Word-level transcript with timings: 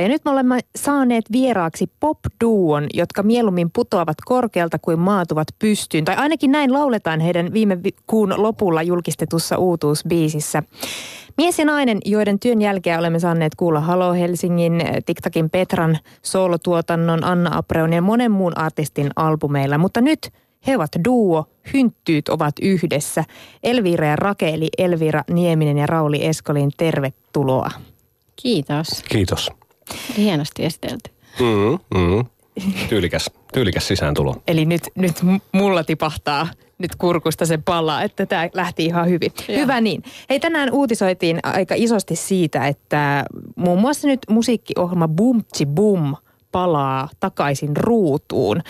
Ja 0.00 0.08
nyt 0.08 0.24
me 0.24 0.30
olemme 0.30 0.60
saaneet 0.76 1.24
vieraaksi 1.32 1.90
pop-duon, 2.00 2.86
jotka 2.94 3.22
mieluummin 3.22 3.70
putoavat 3.70 4.16
korkealta 4.24 4.78
kuin 4.78 4.98
maatuvat 4.98 5.48
pystyyn. 5.58 6.04
Tai 6.04 6.16
ainakin 6.16 6.52
näin 6.52 6.72
lauletaan 6.72 7.20
heidän 7.20 7.52
viime 7.52 7.78
kuun 8.06 8.34
lopulla 8.36 8.82
julkistetussa 8.82 9.58
uutuusbiisissä. 9.58 10.62
Mies 11.36 11.58
ja 11.58 11.64
nainen, 11.64 11.98
joiden 12.04 12.38
työn 12.40 12.62
jälkeen 12.62 12.98
olemme 12.98 13.18
saaneet 13.18 13.54
kuulla 13.54 13.80
Halo 13.80 14.12
Helsingin, 14.12 14.82
TikTokin 15.06 15.50
Petran, 15.50 15.98
soolotuotannon, 16.22 17.24
Anna 17.24 17.58
Apreon 17.58 17.92
ja 17.92 18.02
monen 18.02 18.30
muun 18.30 18.58
artistin 18.58 19.10
albumeilla. 19.16 19.78
Mutta 19.78 20.00
nyt 20.00 20.32
he 20.66 20.76
ovat 20.76 20.90
duo, 21.04 21.44
hynttyyt 21.72 22.28
ovat 22.28 22.54
yhdessä. 22.62 23.24
Elvira 23.62 24.06
ja 24.06 24.16
Rakeli, 24.16 24.68
Elvira 24.78 25.24
Nieminen 25.30 25.78
ja 25.78 25.86
Rauli 25.86 26.26
Eskolin, 26.26 26.70
tervetuloa. 26.76 27.70
Kiitos. 28.42 29.02
Kiitos. 29.08 29.63
Hienosti 30.16 30.64
esitelty. 30.64 31.10
Mm, 31.40 31.98
mm. 32.00 32.24
Tyylikäs, 32.88 33.30
tyylikäs 33.52 33.88
sisääntulo. 33.88 34.36
Eli 34.48 34.64
nyt, 34.64 34.82
nyt 34.94 35.16
mulla 35.52 35.84
tipahtaa 35.84 36.48
nyt 36.78 36.96
kurkusta 36.96 37.46
se 37.46 37.58
palaa, 37.58 38.02
että 38.02 38.26
tämä 38.26 38.48
lähti 38.54 38.84
ihan 38.84 39.08
hyvin. 39.08 39.32
Joo. 39.48 39.58
Hyvä 39.58 39.80
niin. 39.80 40.02
Hei, 40.30 40.40
tänään 40.40 40.72
uutisoitiin 40.72 41.40
aika 41.42 41.74
isosti 41.78 42.16
siitä, 42.16 42.66
että 42.66 43.24
muun 43.56 43.80
muassa 43.80 44.08
nyt 44.08 44.20
musiikkiohjelma 44.30 45.08
Bumtsi 45.08 45.66
Bum 45.66 46.16
palaa 46.52 47.08
takaisin 47.20 47.76
ruutuun. 47.76 48.62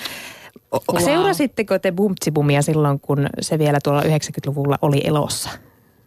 Wow. 0.92 1.02
Seurasitteko 1.02 1.78
te 1.78 1.92
Bumtsibumia 1.92 2.62
silloin, 2.62 3.00
kun 3.00 3.26
se 3.40 3.58
vielä 3.58 3.78
tuolla 3.84 4.02
90-luvulla 4.02 4.78
oli 4.82 5.00
elossa? 5.04 5.50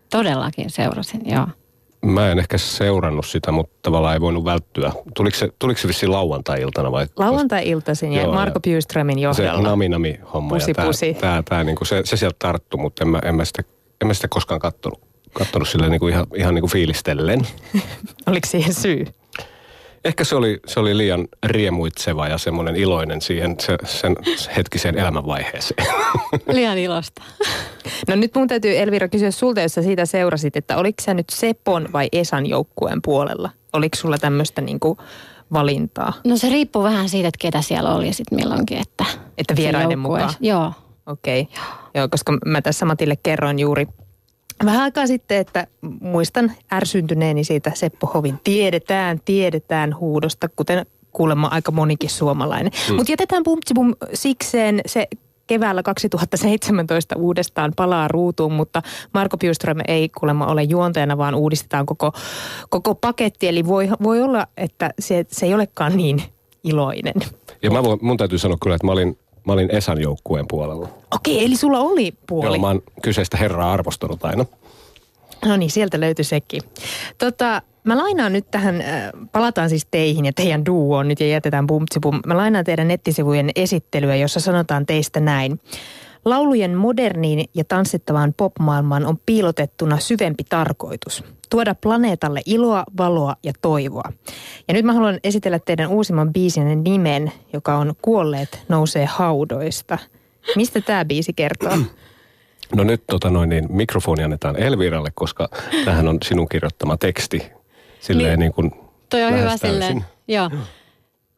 Todellakin 0.10 0.70
seurasin, 0.70 1.22
joo. 1.26 1.48
Mä 2.06 2.32
en 2.32 2.40
ehkä 2.40 2.58
seurannut 2.58 3.26
sitä, 3.26 3.52
mutta 3.52 3.76
tavallaan 3.82 4.14
ei 4.14 4.22
voinut 4.22 4.46
välttyä. 4.46 4.92
Tuliko 5.16 5.38
se, 5.38 5.50
tuliko 5.60 5.80
se 5.82 5.88
vissiin 5.88 6.12
lauantai-iltana 6.12 6.92
vai? 6.92 7.08
Lauantai-iltaisin 7.16 8.14
ja 8.14 8.28
Marko 8.28 8.60
Bjurströmin 8.60 9.20
johdolla. 9.20 9.58
Se 9.58 9.62
nami-nami 9.62 10.20
homma. 10.34 10.50
Pusi, 10.50 10.74
ja 10.78 10.86
pusi. 10.86 11.14
Tää, 11.14 11.22
tää, 11.22 11.44
tää, 11.44 11.64
niin 11.64 11.76
kuin 11.76 11.88
se, 11.88 12.02
se 12.06 12.18
sieltä 12.18 12.36
tarttu, 12.40 12.78
mutta 12.78 13.04
en 13.04 13.10
mä, 13.10 13.20
en 13.26 13.36
mä, 13.36 13.46
sitä, 13.46 13.64
en 14.02 14.08
mä 14.08 14.14
sitä 14.14 14.28
koskaan 14.28 14.60
kattonut, 14.60 15.02
kattonut 15.34 15.68
sille 15.68 15.90
niin 15.90 16.00
kuin 16.00 16.14
ihan, 16.14 16.26
ihan 16.36 16.56
niin 16.56 16.62
kuin 16.62 16.72
fiilistellen. 16.72 17.48
Oliko 18.28 18.48
siihen 18.48 18.74
syy? 18.74 19.06
Ehkä 20.06 20.24
se 20.24 20.36
oli, 20.36 20.60
se 20.66 20.80
oli 20.80 20.98
liian 20.98 21.28
riemuitseva 21.46 22.28
ja 22.28 22.38
semmoinen 22.38 22.76
iloinen 22.76 23.22
siihen 23.22 23.56
se, 23.60 23.78
sen 23.86 24.16
hetkiseen 24.58 24.98
elämänvaiheeseen. 24.98 25.88
Liian 26.52 26.78
ilosta. 26.78 27.24
No 28.08 28.16
nyt 28.16 28.36
mun 28.36 28.48
täytyy 28.48 28.78
Elvira 28.78 29.08
kysyä 29.08 29.32
sulta, 29.32 29.62
jos 29.62 29.74
sä 29.74 29.82
siitä 29.82 30.06
seurasit, 30.06 30.56
että 30.56 30.78
oliko 30.78 31.04
sä 31.04 31.14
nyt 31.14 31.30
Sepon 31.30 31.90
vai 31.94 32.08
Esan 32.12 32.46
joukkueen 32.46 33.02
puolella? 33.02 33.50
Oliko 33.74 33.96
sulla 33.96 34.18
tämmöistä 34.18 34.62
niinku 34.62 34.98
valintaa? 35.54 36.14
No 36.26 36.38
se 36.38 36.50
riippuu 36.50 36.84
vähän 36.84 37.10
siitä, 37.10 37.28
että 37.28 37.42
ketä 37.42 37.62
siellä 37.62 37.96
oli 37.96 38.08
ja 38.08 38.14
sitten 38.14 38.40
milloinkin, 38.40 38.78
että... 38.78 39.06
Että 39.38 39.56
vieraiden 39.56 40.00
mukaan? 40.00 40.34
Joo. 40.40 40.74
Okei. 41.06 41.42
Okay. 41.42 41.64
Joo, 41.96 42.08
koska 42.10 42.38
mä 42.46 42.62
tässä 42.62 42.86
Matille 42.86 43.16
kerroin 43.16 43.60
juuri 43.60 43.88
vähän 44.66 44.82
aikaa 44.82 45.08
sitten, 45.08 45.38
että 45.38 45.68
muistan 46.02 46.52
ärsyntyneeni 46.74 47.44
siitä 47.44 47.72
Seppo 47.76 48.08
Hovin 48.08 48.40
tiedetään, 48.44 49.20
tiedetään 49.26 50.00
huudosta, 50.00 50.50
kuten 50.56 50.86
kuulemma 51.12 51.48
aika 51.48 51.72
monikin 51.72 52.10
suomalainen. 52.10 52.72
Mm. 52.90 52.96
Mutta 52.96 53.12
jätetään 53.12 53.44
Bumtsibum 53.44 53.96
sikseen 54.14 54.82
se 54.86 55.08
keväällä 55.48 55.84
2017 55.84 57.16
uudestaan 57.18 57.74
palaa 57.76 58.08
ruutuun, 58.08 58.54
mutta 58.54 58.82
Marko 59.14 59.38
Bjurström 59.38 59.78
ei 59.88 60.10
kuulemma 60.10 60.48
ole 60.48 60.64
juonteena, 60.64 61.18
vaan 61.18 61.36
uudistetaan 61.36 61.86
koko, 61.86 62.12
koko 62.70 62.96
paketti. 62.96 63.48
Eli 63.48 63.66
voi, 63.66 63.90
voi 64.04 64.22
olla, 64.22 64.48
että 64.58 64.94
se, 65.00 65.26
se 65.32 65.46
ei 65.46 65.54
olekaan 65.54 65.98
niin 65.98 66.24
iloinen. 66.64 67.14
Ja 67.64 67.72
mä 67.72 67.84
voin, 67.84 68.00
mun 68.02 68.18
täytyy 68.18 68.38
sanoa 68.38 68.58
kyllä, 68.62 68.76
että 68.76 68.88
mä 68.88 68.92
olin 68.92 69.18
Mä 69.48 69.54
olin 69.54 69.76
Esan 69.76 70.02
joukkueen 70.02 70.46
puolella. 70.48 70.90
Okei, 71.16 71.46
eli 71.46 71.56
sulla 71.56 71.80
oli 71.80 72.14
puoli. 72.28 72.46
Joo, 72.46 72.58
mä 72.58 72.68
oon 72.68 72.82
kyseistä 73.02 73.38
herraa 73.38 73.74
arvostanut 73.74 74.26
aina. 74.26 74.46
No 75.46 75.58
niin, 75.58 75.72
sieltä 75.72 76.00
löytyi 76.00 76.26
sekin. 76.26 76.62
Tota, 77.18 77.62
mä 77.88 77.98
lainaan 77.98 78.34
nyt 78.34 78.52
tähän, 78.52 78.82
äh, 78.82 79.10
palataan 79.32 79.70
siis 79.70 79.88
teihin 79.92 80.26
ja 80.26 80.34
teidän 80.34 80.66
duoon 80.66 81.08
nyt 81.08 81.20
ja 81.20 81.28
jätetään 81.28 81.68
bumtsipum. 81.68 82.20
Mä 82.26 82.38
lainaan 82.38 82.66
teidän 82.66 82.88
nettisivujen 82.88 83.50
esittelyä, 83.56 84.16
jossa 84.16 84.40
sanotaan 84.40 84.86
teistä 84.86 85.20
näin. 85.20 85.60
Laulujen 86.26 86.76
moderniin 86.76 87.46
ja 87.54 87.64
tanssittavaan 87.64 88.34
popmaailmaan 88.38 89.06
on 89.06 89.18
piilotettuna 89.26 90.00
syvempi 90.00 90.44
tarkoitus. 90.50 91.24
Tuoda 91.50 91.76
planeetalle 91.76 92.42
iloa, 92.46 92.84
valoa 92.98 93.36
ja 93.44 93.54
toivoa. 93.62 94.12
Ja 94.68 94.74
nyt 94.74 94.86
mä 94.86 94.94
haluan 94.94 95.20
esitellä 95.24 95.60
teidän 95.60 95.90
uusimman 95.90 96.34
biisin 96.34 96.84
nimen, 96.84 97.32
joka 97.54 97.76
on 97.76 97.94
Kuolleet 98.02 98.64
nousee 98.70 99.06
haudoista. 99.06 99.98
Mistä 100.56 100.82
tämä 100.82 101.06
biisi 101.06 101.34
kertoo? 101.34 101.78
No 102.76 102.84
nyt 102.84 103.04
tota 103.08 103.30
noin, 103.30 103.50
niin 103.50 103.66
mikrofoni 103.70 104.24
annetaan 104.24 104.56
Elviralle, 104.60 105.12
koska 105.14 105.50
tähän 105.86 106.08
on 106.08 106.18
sinun 106.24 106.50
kirjoittama 106.50 106.98
teksti. 106.98 107.57
Silleen 108.00 108.30
niin, 108.30 108.40
niin 108.40 108.54
kuin 108.54 108.72
Toi 109.10 109.24
on 109.24 109.40
hyvä 109.40 109.58
silleen, 109.58 110.06
joo. 110.28 110.50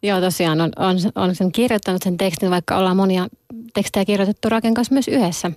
Joo, 0.04 0.22
tosiaan 0.22 0.62
on, 0.62 0.72
on, 0.78 0.98
on 1.16 1.36
sen 1.36 1.52
kirjoittanut 1.52 2.04
sen 2.04 2.18
tekstin, 2.18 2.50
vaikka 2.50 2.78
ollaan 2.78 2.98
monia 2.98 3.28
tekstejä 3.74 4.06
kirjoitettu 4.06 4.50
Raken 4.50 4.74
kanssa 4.74 4.94
myös 4.94 5.08
yhdessä. 5.08 5.52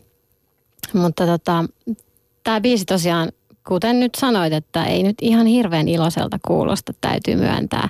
Mutta 0.92 1.26
tota, 1.26 1.64
tämä 2.44 2.60
biisi 2.60 2.84
tosiaan, 2.84 3.32
kuten 3.68 4.00
nyt 4.00 4.14
sanoit, 4.14 4.52
että 4.52 4.84
ei 4.84 5.02
nyt 5.02 5.16
ihan 5.20 5.46
hirveän 5.46 5.88
iloiselta 5.88 6.38
kuulosta, 6.46 6.92
täytyy 7.00 7.36
myöntää, 7.36 7.88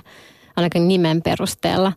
ainakin 0.55 0.87
nimen 0.87 1.21
perusteella. 1.21 1.93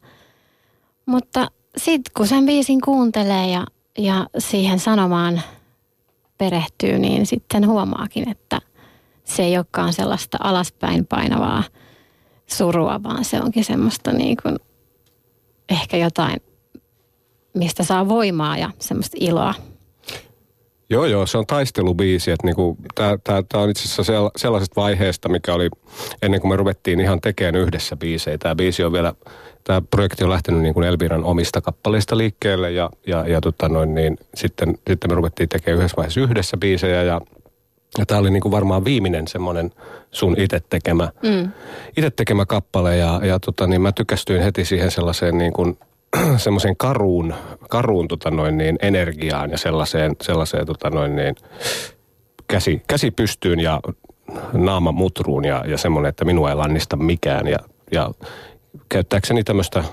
Mutta 1.06 1.50
sitten 1.76 2.12
kun 2.16 2.26
sen 2.26 2.46
biisin 2.46 2.80
kuuntelee 2.80 3.50
ja, 3.50 3.66
ja 3.98 4.26
siihen 4.38 4.78
sanomaan 4.78 5.42
perehtyy, 6.38 6.98
niin 6.98 7.26
sitten 7.26 7.66
huomaakin, 7.66 8.28
että 8.28 8.60
se 9.26 9.42
ei 9.42 9.56
olekaan 9.56 9.92
sellaista 9.92 10.38
alaspäin 10.40 11.06
painavaa– 11.06 11.62
surua, 12.46 13.02
vaan 13.02 13.24
se 13.24 13.40
onkin 13.40 13.64
semmoista 13.64 14.12
niin 14.12 14.36
kuin 14.42 14.56
ehkä 15.68 15.96
jotain, 15.96 16.40
mistä 17.54 17.84
saa 17.84 18.08
voimaa 18.08 18.58
ja 18.58 18.70
semmoista 18.78 19.16
iloa. 19.20 19.54
Joo, 20.90 21.04
joo, 21.04 21.26
se 21.26 21.38
on 21.38 21.46
taistelubiisi. 21.46 22.30
Niinku, 22.42 22.76
Tämä 22.94 23.62
on 23.62 23.70
itse 23.70 23.82
asiassa 23.82 24.30
sellaisesta 24.36 24.80
vaiheesta, 24.80 25.28
mikä 25.28 25.54
oli 25.54 25.68
ennen 26.22 26.40
kuin 26.40 26.52
me 26.52 26.56
ruvettiin 26.56 27.00
ihan 27.00 27.20
tekemään 27.20 27.56
yhdessä 27.56 27.96
biisejä. 27.96 28.38
Tämä 28.38 28.54
biisi 28.54 28.84
on 28.84 28.92
vielä, 28.92 29.14
tämä 29.64 29.82
projekti 29.90 30.24
on 30.24 30.30
lähtenyt 30.30 30.62
niin 30.62 30.74
kuin 30.74 30.86
Elviran 30.86 31.24
omista 31.24 31.60
kappaleista 31.60 32.18
liikkeelle 32.18 32.72
ja, 32.72 32.90
ja, 33.06 33.28
ja 33.28 33.40
tota 33.40 33.68
noin, 33.68 33.94
niin 33.94 34.18
sitten, 34.34 34.78
sitten 34.88 35.10
me 35.10 35.14
ruvettiin 35.14 35.48
tekemään 35.48 35.78
yhdessä 35.78 35.96
vaiheessa 35.96 36.20
yhdessä 36.20 36.56
biisejä 36.56 37.02
ja 37.02 37.20
ja 37.98 38.06
tämä 38.06 38.20
oli 38.20 38.30
niin 38.30 38.40
kuin 38.40 38.52
varmaan 38.52 38.84
viimeinen 38.84 39.28
semmoinen 39.28 39.70
sun 40.10 40.34
itse 40.38 40.60
tekemä, 40.70 41.08
mm. 41.22 41.50
ite 41.96 42.10
tekemä 42.10 42.46
kappale 42.46 42.96
ja, 42.96 43.20
ja 43.24 43.40
tota, 43.40 43.66
niin 43.66 43.80
mä 43.80 43.92
tykästyin 43.92 44.42
heti 44.42 44.64
siihen 44.64 44.90
sellaiseen 44.90 45.38
niin 45.38 45.52
kuin, 45.52 45.78
semmoiseen 46.36 46.76
karuun, 46.76 47.34
karuun 47.70 48.08
tota 48.08 48.30
noin 48.30 48.58
niin, 48.58 48.78
energiaan 48.82 49.50
ja 49.50 49.58
sellaiseen, 49.58 50.16
sellaiseen 50.22 50.66
tota 50.66 50.90
noin 50.90 51.16
niin, 51.16 51.34
käsi, 52.48 52.82
käsi 52.86 53.10
pystyyn 53.10 53.60
ja 53.60 53.80
naama 54.52 54.92
mutruun 54.92 55.44
ja, 55.44 55.64
ja 55.66 55.78
semmoinen, 55.78 56.08
että 56.08 56.24
minua 56.24 56.50
ei 56.50 56.56
lannista 56.56 56.96
mikään 56.96 57.46
ja, 57.46 57.58
ja 57.92 58.10
käyttääkseni 58.88 59.44
tämmöistä 59.44 59.84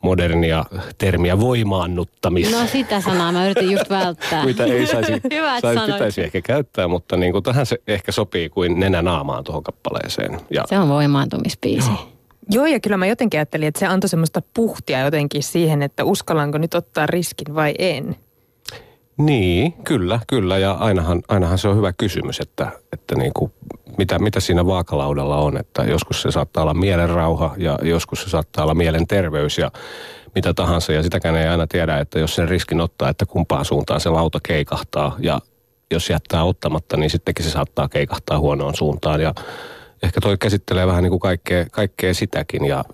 modernia 0.00 0.64
termiä 0.98 1.40
voimaannuttamista. 1.40 2.60
No 2.60 2.66
sitä 2.66 3.00
sanaa 3.00 3.32
mä 3.32 3.44
yritin 3.44 3.70
just 3.70 3.90
välttää. 3.90 4.44
Mitä 4.44 4.64
ei 4.64 4.86
saisi, 4.86 5.12
saisi 5.62 5.92
pitäisi 5.92 6.22
ehkä 6.22 6.40
käyttää, 6.40 6.88
mutta 6.88 7.16
niin 7.16 7.32
kuin 7.32 7.44
tähän 7.44 7.66
se 7.66 7.76
ehkä 7.86 8.12
sopii 8.12 8.48
kuin 8.48 8.80
nenä 8.80 9.02
naamaan 9.02 9.44
tuohon 9.44 9.62
kappaleeseen. 9.62 10.40
Ja... 10.50 10.64
Se 10.68 10.78
on 10.78 10.88
voimaantumispiisi. 10.88 11.90
Joo. 11.90 12.08
Joo, 12.50 12.66
ja 12.66 12.80
kyllä 12.80 12.96
mä 12.96 13.06
jotenkin 13.06 13.40
ajattelin, 13.40 13.68
että 13.68 13.80
se 13.80 13.86
antoi 13.86 14.08
semmoista 14.08 14.42
puhtia 14.54 15.00
jotenkin 15.00 15.42
siihen, 15.42 15.82
että 15.82 16.04
uskallanko 16.04 16.58
nyt 16.58 16.74
ottaa 16.74 17.06
riskin 17.06 17.54
vai 17.54 17.74
en. 17.78 18.16
Niin, 19.18 19.72
kyllä, 19.72 20.20
kyllä. 20.26 20.58
Ja 20.58 20.72
ainahan, 20.72 21.22
ainahan 21.28 21.58
se 21.58 21.68
on 21.68 21.76
hyvä 21.76 21.92
kysymys, 21.92 22.40
että, 22.40 22.70
että 22.92 23.14
niin 23.14 23.32
kuin, 23.34 23.52
mitä, 23.98 24.18
mitä 24.18 24.40
siinä 24.40 24.66
vaakalaudalla 24.66 25.36
on. 25.36 25.56
Että 25.56 25.84
joskus 25.84 26.22
se 26.22 26.30
saattaa 26.30 26.62
olla 26.62 26.74
mielenrauha 26.74 27.54
ja 27.56 27.78
joskus 27.82 28.22
se 28.22 28.30
saattaa 28.30 28.64
olla 28.64 28.74
mielenterveys 28.74 29.58
ja 29.58 29.70
mitä 30.34 30.54
tahansa. 30.54 30.92
Ja 30.92 31.02
sitäkään 31.02 31.36
ei 31.36 31.48
aina 31.48 31.66
tiedä, 31.66 31.98
että 31.98 32.18
jos 32.18 32.34
sen 32.34 32.48
riskin 32.48 32.80
ottaa, 32.80 33.08
että 33.08 33.26
kumpaan 33.26 33.64
suuntaan 33.64 34.00
se 34.00 34.10
lauta 34.10 34.38
keikahtaa. 34.42 35.16
Ja 35.18 35.40
jos 35.90 36.10
jättää 36.10 36.44
ottamatta, 36.44 36.96
niin 36.96 37.10
sittenkin 37.10 37.44
se 37.44 37.50
saattaa 37.50 37.88
keikahtaa 37.88 38.38
huonoon 38.38 38.74
suuntaan. 38.74 39.20
Ja 39.20 39.34
ehkä 40.02 40.20
toi 40.20 40.36
käsittelee 40.38 40.86
vähän 40.86 41.02
niin 41.02 41.10
kuin 41.10 41.20
kaikkea, 41.20 41.66
kaikkea 41.70 42.14
sitäkin 42.14 42.64
ja 42.64 42.84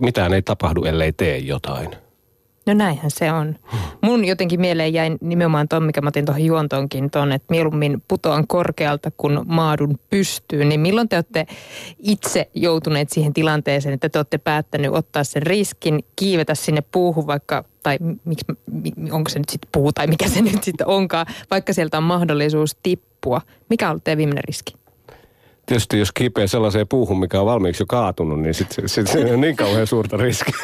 mitään 0.00 0.34
ei 0.34 0.42
tapahdu, 0.42 0.84
ellei 0.84 1.12
tee 1.12 1.38
jotain. 1.38 1.90
No 2.66 2.74
näinhän 2.74 3.10
se 3.10 3.32
on. 3.32 3.56
Mun 4.00 4.24
jotenkin 4.24 4.60
mieleen 4.60 4.94
jäi 4.94 5.10
nimenomaan 5.20 5.68
ton, 5.68 5.82
mikä 5.82 6.00
mä 6.00 6.08
otin 6.08 6.24
tuohon 6.24 6.44
juontoonkin 6.44 7.10
ton, 7.10 7.32
että 7.32 7.46
mieluummin 7.50 8.02
putoan 8.08 8.46
korkealta, 8.46 9.10
kun 9.16 9.44
maadun 9.46 9.98
pystyyn. 10.10 10.68
Niin 10.68 10.80
milloin 10.80 11.08
te 11.08 11.16
olette 11.16 11.46
itse 11.98 12.50
joutuneet 12.54 13.10
siihen 13.10 13.32
tilanteeseen, 13.32 13.92
että 13.92 14.08
te 14.08 14.18
olette 14.18 14.38
päättänyt 14.38 14.92
ottaa 14.92 15.24
sen 15.24 15.42
riskin, 15.42 16.04
kiivetä 16.16 16.54
sinne 16.54 16.82
puuhun 16.92 17.26
vaikka, 17.26 17.64
tai 17.82 17.98
miksi, 18.24 18.44
onko 19.10 19.30
se 19.30 19.38
nyt 19.38 19.48
sitten 19.48 19.68
puu 19.72 19.92
tai 19.92 20.06
mikä 20.06 20.28
se 20.28 20.42
nyt 20.42 20.62
sitten 20.62 20.86
onkaan, 20.86 21.26
vaikka 21.50 21.72
sieltä 21.72 21.98
on 21.98 22.04
mahdollisuus 22.04 22.76
tippua. 22.82 23.40
Mikä 23.70 23.86
on 23.86 23.90
ollut 23.90 24.04
teidän 24.04 24.18
viimeinen 24.18 24.44
riski? 24.44 24.79
Tietysti 25.70 25.98
jos 25.98 26.12
kipeä 26.12 26.46
sellaiseen 26.46 26.88
puuhun, 26.88 27.20
mikä 27.20 27.40
on 27.40 27.46
valmiiksi 27.46 27.82
jo 27.82 27.86
kaatunut, 27.86 28.40
niin 28.40 28.54
sitten 28.54 28.88
sit, 28.88 29.06
sit 29.06 29.06
se 29.06 29.32
on 29.32 29.40
niin 29.40 29.56
kauhean 29.56 29.86
suurta 29.86 30.16
riskiä. 30.16 30.54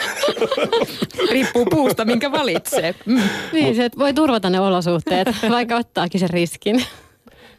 Riippuu 1.32 1.64
puusta, 1.64 2.04
minkä 2.04 2.32
valitsee. 2.32 2.94
Mm. 3.06 3.22
Niin, 3.52 3.76
se 3.76 3.90
voi 3.98 4.14
turvata 4.14 4.50
ne 4.50 4.60
olosuhteet, 4.60 5.28
vaikka 5.50 5.76
ottaakin 5.76 6.20
sen 6.20 6.30
riskin. 6.30 6.84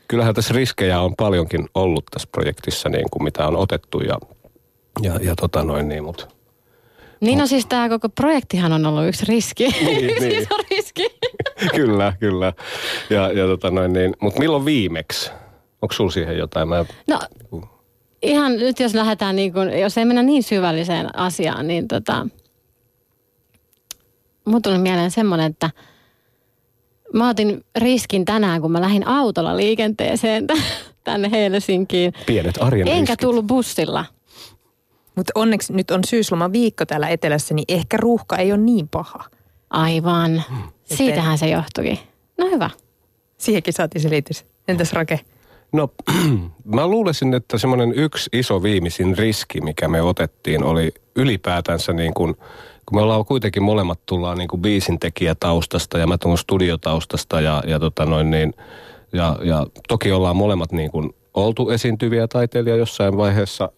Kyllähän 0.08 0.36
tässä 0.36 0.54
riskejä 0.54 1.02
on 1.02 1.16
paljonkin 1.16 1.68
ollut 1.74 2.06
tässä 2.12 2.30
projektissa, 2.32 2.90
niin 2.90 3.06
kuin 3.12 3.24
mitä 3.24 3.48
on 3.48 3.56
otettu 3.56 4.00
ja, 4.00 4.18
ja, 5.02 5.20
ja 5.22 5.36
tota 5.36 5.64
noin 5.64 5.88
niin, 5.88 6.04
mutta 6.04 6.28
niin 7.20 7.38
no 7.38 7.48
siis 7.48 7.66
tämä 7.66 7.90
koko 7.90 8.10
projektihan 8.10 8.74
on 8.74 8.86
ollut 8.86 9.08
yksi 9.08 9.26
riski. 9.28 9.68
Niin, 9.68 10.08
niin. 10.08 10.22
siis 10.22 10.48
on 10.52 10.60
riski. 10.72 11.08
kyllä, 11.76 12.14
kyllä. 12.20 12.54
Ja, 13.10 13.32
ja 13.32 13.48
tota 13.48 13.72
noin 13.72 13.94
niin. 13.94 14.14
Mutta 14.20 14.40
milloin 14.40 14.66
viimeksi? 14.66 15.32
Onko 15.82 15.94
sulla 15.94 16.12
siihen 16.12 16.38
jotain? 16.38 16.70
Mä... 16.70 16.86
No 17.08 17.20
ihan 18.22 18.58
nyt 18.58 18.80
jos 18.80 18.94
lähdetään 18.94 19.36
niin 19.36 19.54
kuin, 19.54 19.80
jos 19.80 19.98
ei 19.98 20.06
mennä 20.06 20.24
niin 20.24 20.44
syvälliseen 20.44 21.20
asiaan, 21.20 21.68
niin 21.68 21.88
tota, 21.88 22.28
mun 24.46 24.62
tuli 24.62 24.78
mieleen 24.78 25.12
semmoinen, 25.12 25.52
että 25.52 25.70
mä 27.14 27.30
otin 27.30 27.66
riskin 27.78 28.26
tänään, 28.26 28.62
kun 28.62 28.72
mä 28.72 28.82
lähdin 28.82 29.08
autolla 29.08 29.58
liikenteeseen 29.58 30.48
tänne 31.04 31.32
Helsinkiin. 31.32 32.14
Pienet 32.26 32.58
arjen 32.62 32.88
Enkä 32.88 33.00
riskit. 33.00 33.20
tullut 33.20 33.48
bussilla. 33.48 34.06
Mutta 35.16 35.32
onneksi 35.36 35.74
nyt 35.74 35.92
on 35.92 36.04
syysloma 36.04 36.52
viikko 36.52 36.86
täällä 36.86 37.10
etelässä, 37.10 37.54
niin 37.54 37.66
ehkä 37.68 37.98
ruuhka 37.98 38.38
ei 38.38 38.52
ole 38.52 38.62
niin 38.62 38.88
paha. 38.88 39.24
Aivan. 39.70 40.44
Hmm. 40.50 40.64
Siitähän 40.84 41.38
se 41.38 41.50
johtuikin. 41.50 42.00
No 42.38 42.46
hyvä. 42.46 42.70
Siihenkin 43.38 43.74
saatiin 43.74 44.02
selitys. 44.02 44.46
Entäs 44.68 44.94
Rake? 44.94 45.20
No 45.72 45.90
mä 46.76 46.88
luulisin, 46.88 47.34
että 47.34 47.58
semmoinen 47.58 47.94
yksi 47.94 48.30
iso 48.34 48.64
viimeisin 48.64 49.18
riski, 49.18 49.62
mikä 49.62 49.88
me 49.88 50.02
otettiin, 50.02 50.64
oli 50.64 50.92
ylipäätänsä 51.16 51.94
niin 51.94 52.14
kuin, 52.14 52.36
kun 52.86 52.98
me 52.98 53.02
ollaan 53.02 53.26
kuitenkin 53.26 53.64
molemmat 53.64 54.00
tullaan 54.06 54.38
niin 54.38 54.48
kuin 54.48 54.62
biisin 54.62 54.98
taustasta 55.40 55.98
ja 55.98 56.08
mä 56.08 56.18
tulen 56.18 56.38
studiotaustasta 56.38 57.42
ja, 57.42 57.64
ja, 57.68 57.80
tota 57.80 58.06
noin 58.06 58.32
niin, 58.32 58.54
ja, 59.14 59.38
ja 59.44 59.68
toki 59.88 60.12
ollaan 60.12 60.36
molemmat 60.36 60.72
niin 60.72 60.92
kuin 60.92 61.14
oltu 61.34 61.70
esiintyviä 61.70 62.28
taiteilijoita 62.28 62.80
jossain 62.80 63.18
vaiheessa 63.18 63.72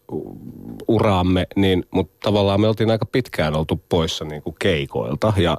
uraamme, 0.88 1.48
niin, 1.56 1.86
mutta 1.92 2.18
tavallaan 2.24 2.62
me 2.62 2.68
oltiin 2.68 2.92
aika 2.92 3.06
pitkään 3.06 3.56
oltu 3.56 3.82
poissa 3.90 4.26
niin 4.26 4.42
kuin 4.42 4.56
keikoilta 4.60 5.34
ja, 5.38 5.58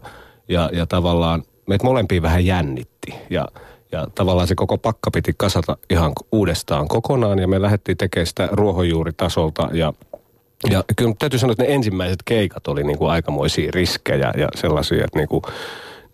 ja, 0.48 0.70
ja 0.72 0.86
tavallaan 0.86 1.42
meitä 1.66 1.84
molempia 1.84 2.22
vähän 2.22 2.46
jännitti. 2.46 3.14
Ja 3.30 3.48
ja 3.92 4.06
tavallaan 4.14 4.48
se 4.48 4.54
koko 4.54 4.78
pakka 4.78 5.10
piti 5.10 5.34
kasata 5.36 5.76
ihan 5.90 6.12
uudestaan 6.32 6.88
kokonaan 6.88 7.38
ja 7.38 7.48
me 7.48 7.62
lähdettiin 7.62 7.96
tekemään 7.96 8.26
sitä 8.26 8.48
ruohonjuuritasolta 8.52 9.68
ja 9.72 9.92
ja 10.70 10.84
kyllä 10.96 11.14
täytyy 11.18 11.38
sanoa, 11.38 11.52
että 11.52 11.64
ne 11.64 11.74
ensimmäiset 11.74 12.22
keikat 12.24 12.68
oli 12.68 12.82
niin 12.82 12.98
kuin 12.98 13.10
aikamoisia 13.10 13.70
riskejä 13.74 14.32
ja 14.36 14.48
sellaisia, 14.54 15.04
että 15.04 15.18
niin 15.18 15.28
kuin, 15.28 15.42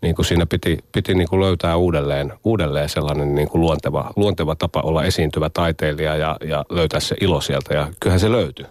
niin 0.01 0.15
kuin 0.15 0.25
siinä 0.25 0.45
piti, 0.45 0.77
piti 0.91 1.15
niin 1.15 1.27
kuin 1.27 1.41
löytää 1.41 1.77
uudelleen, 1.77 2.33
uudelleen 2.43 2.89
sellainen 2.89 3.35
niin 3.35 3.47
kuin 3.47 3.61
luonteva, 3.61 4.13
luonteva 4.15 4.55
tapa 4.55 4.81
olla 4.81 5.03
esiintyvä 5.03 5.49
taiteilija 5.49 6.15
ja, 6.15 6.37
ja 6.45 6.65
löytää 6.69 6.99
se 6.99 7.15
ilo 7.21 7.41
sieltä 7.41 7.73
ja 7.73 7.87
kyllähän 7.99 8.19
se 8.19 8.31
löytyi. 8.31 8.65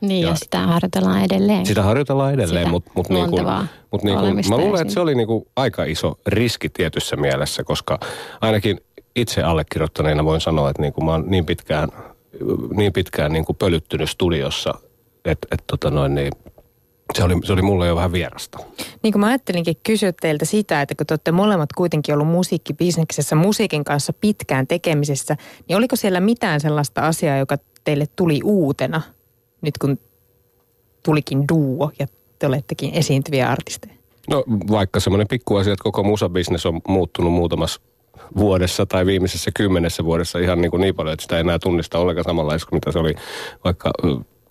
Niin 0.00 0.22
ja, 0.22 0.28
ja 0.28 0.34
sitä 0.34 0.58
harjoitellaan 0.58 1.24
edelleen. 1.24 1.66
Sitä 1.66 1.82
harjoitellaan 1.82 2.34
edelleen, 2.34 2.70
mutta 2.70 2.90
mut 2.94 3.08
niin 3.08 3.30
kuin, 3.30 3.44
mut 3.92 4.02
niin 4.02 4.18
kuin, 4.18 4.48
mä 4.48 4.56
luulen, 4.56 4.80
että 4.80 4.94
se 4.94 5.00
oli 5.00 5.14
niin 5.14 5.26
kuin 5.26 5.46
aika 5.56 5.84
iso 5.84 6.18
riski 6.26 6.68
tietyssä 6.68 7.16
mielessä, 7.16 7.64
koska 7.64 7.98
ainakin 8.40 8.80
itse 9.16 9.42
allekirjoittaneena 9.42 10.24
voin 10.24 10.40
sanoa, 10.40 10.70
että 10.70 10.82
niin 10.82 10.92
kuin 10.92 11.04
mä 11.04 11.10
oon 11.10 11.24
niin 11.26 11.46
pitkään, 11.46 11.88
niin 12.76 12.92
pitkään 12.92 13.32
niin 13.32 13.44
kuin 13.44 13.56
pölyttynyt 13.56 14.10
studiossa, 14.10 14.74
että 15.24 15.48
et 15.50 15.64
tota 15.66 15.90
noin 15.90 16.14
niin, 16.14 16.32
se 17.14 17.24
oli, 17.24 17.34
se 17.44 17.52
oli 17.52 17.62
mulle 17.62 17.86
jo 17.86 17.96
vähän 17.96 18.12
vierasta. 18.12 18.58
Niin 19.02 19.12
kuin 19.12 19.20
mä 19.20 19.26
ajattelinkin 19.26 19.76
kysyä 19.82 20.12
teiltä 20.20 20.44
sitä, 20.44 20.82
että 20.82 20.94
kun 20.94 21.06
te 21.06 21.12
olette 21.12 21.32
molemmat 21.32 21.72
kuitenkin 21.72 22.14
ollut 22.14 22.28
musiikkibisneksessä 22.28 23.36
musiikin 23.36 23.84
kanssa 23.84 24.12
pitkään 24.12 24.66
tekemisessä, 24.66 25.36
niin 25.68 25.76
oliko 25.76 25.96
siellä 25.96 26.20
mitään 26.20 26.60
sellaista 26.60 27.00
asiaa, 27.00 27.36
joka 27.36 27.56
teille 27.84 28.06
tuli 28.16 28.40
uutena– 28.44 29.02
nyt 29.62 29.78
kun 29.78 29.98
tulikin 31.02 31.44
duo 31.52 31.90
ja 31.98 32.06
te 32.38 32.46
olettekin 32.46 32.94
esiintyviä 32.94 33.48
artisteja? 33.48 33.94
No 34.30 34.44
vaikka 34.70 35.00
semmoinen 35.00 35.28
pikkuasia, 35.28 35.72
että 35.72 35.82
koko 35.82 36.02
musabisnes 36.02 36.66
on 36.66 36.80
muuttunut 36.88 37.32
muutamassa 37.32 37.80
vuodessa 38.36 38.86
tai 38.86 39.06
viimeisessä 39.06 39.50
kymmenessä 39.54 40.04
vuodessa 40.04 40.38
ihan 40.38 40.60
niin, 40.60 40.70
kuin 40.70 40.80
niin 40.80 40.94
paljon, 40.94 41.12
että 41.12 41.22
sitä 41.22 41.36
ei 41.36 41.40
enää 41.40 41.58
tunnista 41.58 41.98
ollenkaan 41.98 42.24
samanlaista 42.24 42.68
kuin 42.68 42.76
mitä 42.76 42.92
se 42.92 42.98
oli 42.98 43.14
vaikka 43.64 43.92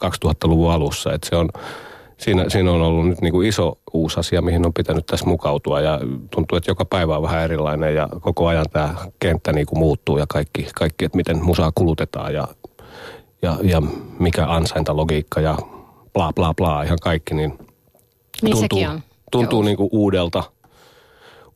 2000-luvun 0.05 0.71
alussa. 0.71 1.13
Että 1.13 1.29
se 1.29 1.35
on, 1.35 1.49
siinä, 2.17 2.45
siinä 2.49 2.71
on 2.71 2.81
ollut 2.81 3.07
nyt 3.07 3.21
niin 3.21 3.31
kuin 3.31 3.47
iso 3.47 3.77
uusi 3.93 4.19
asia, 4.19 4.41
mihin 4.41 4.65
on 4.65 4.73
pitänyt 4.73 5.05
tässä 5.05 5.25
mukautua 5.25 5.81
ja 5.81 5.99
tuntuu, 6.31 6.57
että 6.57 6.71
joka 6.71 6.85
päivä 6.85 7.17
on 7.17 7.23
vähän 7.23 7.43
erilainen 7.43 7.95
ja 7.95 8.09
koko 8.21 8.47
ajan 8.47 8.65
tämä 8.71 8.95
kenttä 9.19 9.53
niin 9.53 9.65
kuin 9.65 9.79
muuttuu 9.79 10.17
ja 10.17 10.25
kaikki, 10.29 10.67
kaikki, 10.75 11.05
että 11.05 11.17
miten 11.17 11.43
musaa 11.43 11.71
kulutetaan 11.75 12.33
ja 12.33 12.47
ja, 13.45 13.57
ja 13.63 13.81
mikä 14.19 14.45
ansaintalogiikka 14.47 15.41
ja 15.41 15.57
bla 16.13 16.33
bla 16.33 16.53
bla, 16.53 16.83
ihan 16.83 16.97
kaikki, 17.01 17.33
niin, 17.33 17.53
niin 18.41 18.57
tuntuu, 18.57 18.83
on. 18.83 19.01
tuntuu 19.31 19.61
niin 19.61 19.77
kuin 19.77 19.89
uudelta, 19.91 20.43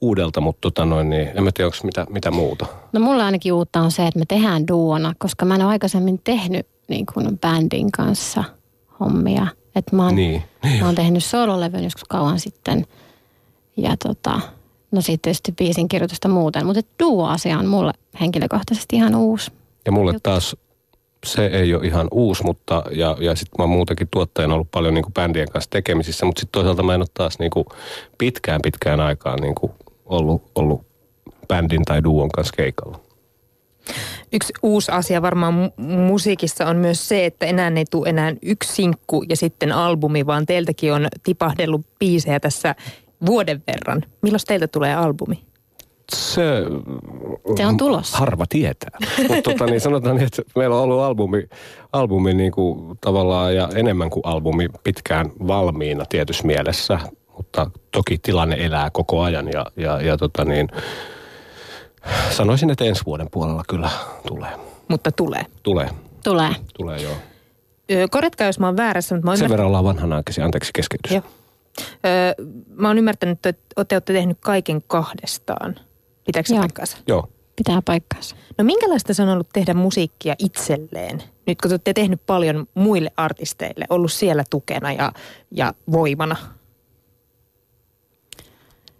uudelta, 0.02 0.42
mutta 0.42 0.62
tota 0.62 0.86
noin, 0.86 1.10
niin 1.10 1.32
en 1.36 1.44
mä 1.44 1.52
tiedä, 1.54 1.68
onko 1.68 1.78
mitä, 1.84 2.06
mitä 2.10 2.32
muuta. 2.32 2.66
No 2.94 3.00
mulla 3.00 3.26
ainakin 3.26 3.54
uutta 3.54 3.82
on 3.82 3.92
se, 3.92 4.08
että 4.08 4.20
me 4.20 4.26
tehdään 4.28 4.68
duona, 4.68 5.14
koska 5.18 5.46
mä 5.46 5.56
en 5.56 5.62
ole 5.62 5.70
aikaisemmin 5.70 6.22
tehnyt 6.24 6.68
niin 6.88 7.06
kuin 7.14 7.40
bändin 7.40 7.92
kanssa 7.92 8.44
hommia. 9.00 9.48
Että 9.76 9.96
mä, 9.96 10.06
oon, 10.06 10.16
niin, 10.16 10.44
niin 10.64 10.80
mä 10.80 10.86
oon 10.86 10.96
tehnyt 10.96 11.24
sololevyn 11.24 11.84
joskus 11.84 12.04
kauan 12.04 12.40
sitten 12.40 12.86
ja 13.78 13.98
tota, 13.98 14.42
no 14.92 15.02
sitten 15.02 15.20
tietysti 15.22 15.52
biisin 15.52 15.88
kirjoitusta 15.88 16.28
muuten, 16.28 16.66
mutta 16.66 16.82
duo-asia 17.04 17.60
on 17.60 17.68
mulle 17.68 17.94
henkilökohtaisesti 18.20 18.96
ihan 18.96 19.16
uusi. 19.16 19.52
Ja 19.86 19.92
mulle 19.92 20.12
juttu. 20.12 20.30
taas 20.30 20.56
se 21.26 21.46
ei 21.46 21.76
ole 21.76 21.88
ihan 21.88 22.08
uusi, 22.12 22.44
mutta 22.44 22.84
ja, 22.92 23.18
ja 23.20 23.36
sitten 23.36 23.56
mä 23.58 23.64
oon 23.64 23.70
muutenkin 23.70 24.08
tuottajana 24.12 24.54
ollut 24.54 24.72
paljon 24.72 24.94
niin 24.94 25.04
kuin 25.04 25.14
bändien 25.14 25.50
kanssa 25.50 25.70
tekemisissä, 25.70 26.26
mutta 26.26 26.40
sitten 26.40 26.52
toisaalta 26.60 26.84
mä 26.84 26.94
en 26.94 27.02
ole 27.02 27.08
taas 27.14 27.40
niin 27.40 27.52
kuin 27.52 27.66
pitkään 28.18 28.62
pitkään 28.64 29.00
aikaan 29.00 29.40
niin 29.40 29.56
kuin 29.56 29.72
ollut, 30.06 30.44
ollut 30.56 30.86
bändin 31.48 31.86
tai 31.86 32.04
duon 32.04 32.30
kanssa 32.30 32.54
keikalla. 32.58 33.00
Yksi 34.34 34.54
uusi 34.64 34.92
asia 34.92 35.22
varmaan 35.22 35.72
musiikissa 35.78 36.66
on 36.66 36.76
myös 36.78 37.08
se, 37.08 37.26
että 37.26 37.46
enää 37.46 37.72
ei 37.76 37.86
tule 37.92 38.10
enää 38.10 38.34
yksi 38.42 38.74
sinkku 38.74 39.24
ja 39.30 39.36
sitten 39.36 39.72
albumi, 39.72 40.26
vaan 40.26 40.46
teiltäkin 40.46 40.94
on 40.94 41.08
tipahdellut 41.24 41.86
biisejä 42.00 42.40
tässä 42.40 42.76
vuoden 43.26 43.64
verran. 43.68 44.06
Milloin 44.22 44.42
teiltä 44.48 44.68
tulee 44.68 44.96
albumi? 44.96 45.49
Se, 46.16 46.44
se 47.58 47.66
on 47.66 47.78
tulossa. 47.78 48.18
Harva 48.18 48.46
tietää. 48.50 48.98
Mutta 49.28 49.42
tota, 49.42 49.66
niin 49.66 49.82
sanotaan, 49.82 50.16
niin, 50.16 50.26
että 50.26 50.42
meillä 50.56 50.76
on 50.76 50.82
ollut 50.82 51.02
albumi, 51.02 51.50
albumi 51.94 52.34
niin 52.34 52.52
kuin 52.52 52.98
tavallaan 53.02 53.56
ja 53.56 53.70
enemmän 53.76 54.10
kuin 54.10 54.26
albumi 54.26 54.70
pitkään 54.84 55.32
valmiina 55.48 56.06
tietyssä 56.06 56.48
mielessä. 56.48 57.00
Mutta 57.38 57.72
toki 57.92 58.18
tilanne 58.18 58.66
elää 58.66 58.90
koko 58.90 59.22
ajan 59.22 59.48
ja, 59.54 59.66
ja, 59.76 60.02
ja 60.02 60.18
tota 60.18 60.46
niin, 60.46 60.68
sanoisin, 62.30 62.70
että 62.70 62.86
ensi 62.86 63.06
vuoden 63.06 63.28
puolella 63.32 63.64
kyllä 63.68 63.90
tulee. 64.28 64.52
Mutta 64.88 65.12
tulee. 65.12 65.46
Tulee. 65.64 65.90
Tulee. 66.24 66.50
Tulee, 66.78 67.02
joo. 67.02 67.16
korjatkaa, 68.12 68.48
jos 68.48 68.60
mä 68.60 68.66
oon 68.66 68.78
väärässä. 68.78 69.16
Mutta 69.16 69.32
mä 69.32 69.36
Sen 69.36 69.50
verran 69.50 69.68
ollaan 69.68 69.84
vanhanaikaisia, 69.84 70.46
anteeksi 70.46 70.72
keskeytys. 70.74 71.12
Joo. 71.12 71.24
Öö, 72.06 72.46
mä 72.76 72.88
oon 72.88 72.98
ymmärtänyt, 72.98 73.46
että 73.46 73.54
te 73.88 73.96
olette 73.96 74.14
tehnyt 74.14 74.38
kaiken 74.40 74.82
kahdestaan. 74.88 75.76
Pitääkö 76.30 76.50
se 76.50 76.56
paikkaansa? 76.56 76.98
Joo. 77.08 77.28
Pitää 77.56 77.82
paikkaansa. 77.86 78.36
No 78.58 78.64
minkälaista 78.64 79.14
se 79.14 79.24
on 79.24 79.30
ollut 79.30 79.50
tehdä 79.54 79.74
musiikkia 79.74 80.36
itselleen? 80.40 81.24
Nyt 81.48 81.62
kun 81.62 81.70
te 81.70 81.74
olette 81.74 81.94
tehnyt 81.94 82.22
paljon 82.26 82.68
muille 82.74 83.12
artisteille, 83.18 83.86
ollut 83.90 84.12
siellä 84.12 84.44
tukena 84.50 84.92
ja, 84.92 85.12
ja 85.52 85.74
voimana. 85.92 86.36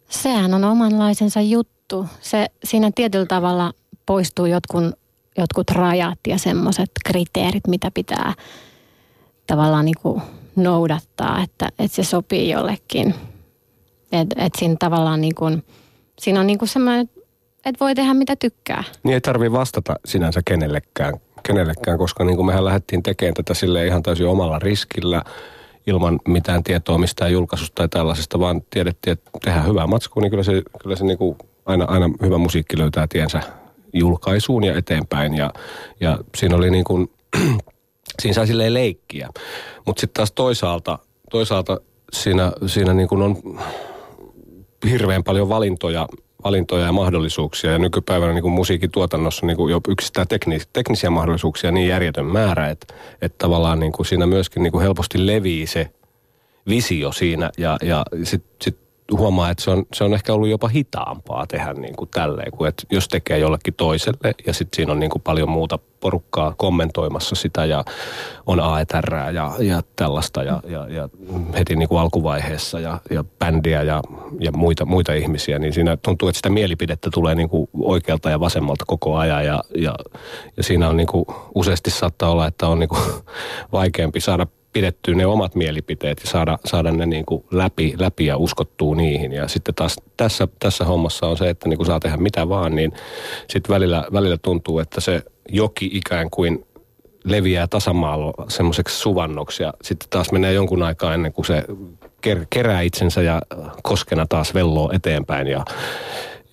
Sehän 0.10 0.54
on 0.54 0.64
omanlaisensa 0.64 1.42
juttu. 1.42 2.06
Se, 2.22 2.48
siinä 2.64 2.92
tietyllä 2.96 3.26
tavalla 3.26 3.74
poistuu 4.06 4.46
jotkun, 4.46 4.94
jotkut 5.38 5.72
rajat 5.72 6.20
ja 6.28 6.38
semmoiset 6.38 6.92
kriteerit, 7.06 7.68
mitä 7.68 7.92
pitää 7.94 8.34
tavallaan 9.48 9.86
niin 9.86 10.00
kuin 10.02 10.22
noudattaa, 10.56 11.44
että, 11.44 11.70
että 11.80 11.96
se 11.96 12.04
sopii 12.04 12.50
jollekin– 12.50 13.16
Että 14.12 14.46
et 14.46 14.54
siinä 14.58 14.76
tavallaan 14.80 15.22
niin 15.22 15.36
kuin, 15.36 15.64
siinä 16.20 16.40
on 16.40 16.48
niin 16.48 16.60
kuin 16.60 16.70
semmoinen, 16.70 17.10
että 17.66 17.80
voi 17.80 17.96
tehdä 17.96 18.14
mitä 18.14 18.36
tykkää. 18.36 18.84
Niin 19.04 19.14
ei 19.14 19.22
tarvitse 19.22 19.52
vastata 19.52 19.96
sinänsä 20.06 20.42
kenellekään, 20.46 21.14
kenellekään 21.44 21.98
koska 21.98 22.24
niin 22.24 22.36
kuin 22.36 22.46
mehän 22.46 22.66
lähdettiin 22.66 23.04
tekemään 23.04 23.34
tätä 23.34 23.54
sille 23.54 23.86
ihan 23.86 24.04
täysin 24.04 24.28
omalla 24.28 24.60
riskillä 24.60 25.22
ilman 25.88 26.20
mitään 26.28 26.64
tietoa 26.64 26.98
mistään 26.98 27.32
julkaisusta 27.32 27.76
tai 27.76 27.90
tällaisesta, 27.90 28.40
vaan 28.40 28.62
tiedettiin, 28.70 29.12
että 29.12 29.32
tehdään 29.46 29.68
hyvää 29.68 29.88
matskua, 29.88 30.22
niin 30.22 30.32
kyllä 30.32 30.44
se, 30.44 30.62
kyllä 30.82 30.96
se 30.96 31.06
niin 31.06 31.18
kuin 31.18 31.38
aina, 31.66 31.86
aina 31.86 32.10
hyvä 32.22 32.38
musiikki 32.38 32.78
löytää 32.78 33.08
tiensä 33.08 33.42
julkaisuun 33.94 34.64
ja 34.64 34.78
eteenpäin. 34.78 35.34
Ja, 35.34 35.54
ja 36.00 36.18
siinä 36.38 36.56
oli 36.56 36.72
niin 36.72 36.84
kuin, 36.84 37.12
siinä 38.22 38.34
sai 38.34 38.48
silleen 38.48 38.74
leikkiä. 38.74 39.30
Mutta 39.86 40.00
sitten 40.00 40.20
taas 40.20 40.32
toisaalta, 40.32 41.00
toisaalta 41.32 41.82
siinä, 42.14 42.52
siinä 42.66 42.94
niin 42.94 43.08
kuin 43.08 43.22
on 43.22 43.60
hirveän 44.90 45.24
paljon 45.24 45.50
valintoja, 45.50 46.08
valintoja 46.44 46.86
ja 46.86 46.92
mahdollisuuksia. 46.92 47.72
Ja 47.72 47.80
nykypäivänä 47.80 48.34
niin 48.34 48.42
kuin 48.42 48.52
musiikin 48.52 48.92
tuotannossa 48.92 49.46
niin 49.46 49.58
kuin 49.58 49.72
jo 49.72 49.82
yksistään 49.88 50.28
teknis, 50.28 50.68
teknisiä 50.74 51.10
mahdollisuuksia 51.10 51.72
niin 51.72 51.88
järjetön 51.88 52.26
määrä, 52.26 52.70
että, 52.70 52.94
että 53.22 53.38
tavallaan 53.38 53.80
niin 53.80 53.92
kuin 53.92 54.06
siinä 54.06 54.26
myöskin 54.26 54.64
niin 54.64 54.72
kuin 54.72 54.82
helposti 54.82 55.28
levii 55.28 55.68
se 55.68 55.90
visio 56.70 57.12
siinä. 57.12 57.52
Ja, 57.58 57.78
ja 57.82 58.06
sitten 58.24 58.52
sit 58.62 58.89
huomaa, 59.18 59.50
että 59.50 59.64
se 59.64 59.72
on, 59.72 59.86
se 59.94 60.04
on 60.04 60.14
ehkä 60.14 60.34
ollut 60.34 60.50
jopa 60.50 60.68
hitaampaa 60.68 61.48
tehdä 61.48 61.74
niin 61.74 61.96
kuin 61.96 62.10
tälleen, 62.10 62.52
kuin 62.52 62.70
että 62.70 62.84
jos 62.92 63.08
tekee 63.08 63.40
jollekin 63.40 63.74
toiselle 63.74 64.34
ja 64.48 64.54
sitten 64.54 64.76
siinä 64.76 64.92
on 64.92 65.00
niin 65.00 65.10
kuin 65.10 65.22
paljon 65.22 65.50
muuta 65.50 65.80
porukkaa 66.00 66.54
kommentoimassa 66.58 67.36
sitä 67.36 67.66
ja 67.66 67.86
on 68.46 68.60
AETR 68.60 69.16
ja, 69.34 69.52
ja 69.60 69.82
tällaista 69.96 70.44
ja, 70.44 70.62
ja, 70.68 70.88
ja 70.88 71.10
heti 71.58 71.76
niin 71.76 71.90
kuin 71.90 72.00
alkuvaiheessa 72.00 72.80
ja, 72.80 73.00
ja 73.10 73.24
bändiä 73.40 73.84
ja, 73.84 74.02
ja 74.40 74.52
muita, 74.52 74.86
muita 74.86 75.14
ihmisiä, 75.14 75.60
niin 75.60 75.74
siinä 75.74 75.98
tuntuu, 75.98 76.30
että 76.30 76.38
sitä 76.38 76.50
mielipidettä 76.50 77.10
tulee 77.14 77.36
niin 77.36 77.50
kuin 77.50 77.70
oikealta 77.80 78.30
ja 78.30 78.40
vasemmalta 78.40 78.86
koko 78.88 79.16
ajan 79.16 79.46
ja, 79.46 79.64
ja, 79.76 79.96
ja 80.58 80.64
siinä 80.64 80.90
on 80.90 80.98
niin 80.98 81.08
kuin 81.08 81.26
useasti 81.56 81.92
saattaa 81.92 82.32
olla, 82.32 82.48
että 82.48 82.68
on 82.68 82.80
niin 82.80 82.90
kuin 82.90 83.02
vaikeampi 83.72 84.20
saada 84.20 84.48
pidettyä 84.80 85.16
ne 85.16 85.26
omat 85.26 85.56
mielipiteet 85.56 86.22
ja 86.24 86.30
saada, 86.30 86.58
saada 86.66 86.92
ne 86.92 87.06
niin 87.06 87.26
kuin 87.26 87.44
läpi, 87.52 87.94
läpi 88.00 88.26
ja 88.26 88.38
uskottua 88.38 88.96
niihin. 88.96 89.32
Ja 89.32 89.48
sitten 89.48 89.76
taas 89.76 89.96
tässä, 90.18 90.48
tässä 90.60 90.86
hommassa 90.86 91.28
on 91.28 91.38
se, 91.38 91.50
että 91.50 91.70
niin 91.70 91.78
kuin 91.78 91.88
saa 91.88 92.00
tehdä 92.00 92.18
mitä 92.18 92.50
vaan, 92.50 92.76
niin 92.76 92.92
sitten 93.48 93.74
välillä, 93.74 94.06
välillä 94.14 94.38
tuntuu, 94.38 94.80
että 94.80 95.02
se 95.02 95.24
joki 95.50 95.90
ikään 95.94 96.30
kuin 96.30 96.66
leviää 97.24 97.68
tasamaalla 97.68 98.34
semmoiseksi 98.48 98.98
suvannoksi 98.98 99.64
ja 99.64 99.74
sitten 99.82 100.10
taas 100.10 100.32
menee 100.32 100.54
jonkun 100.54 100.84
aikaa 100.84 101.14
ennen 101.14 101.34
kuin 101.34 101.46
se 101.46 101.64
kerää 102.50 102.82
itsensä 102.82 103.22
ja 103.22 103.42
koskena 103.84 104.26
taas 104.30 104.54
velloo 104.54 104.92
eteenpäin 104.94 105.48
ja 105.48 105.66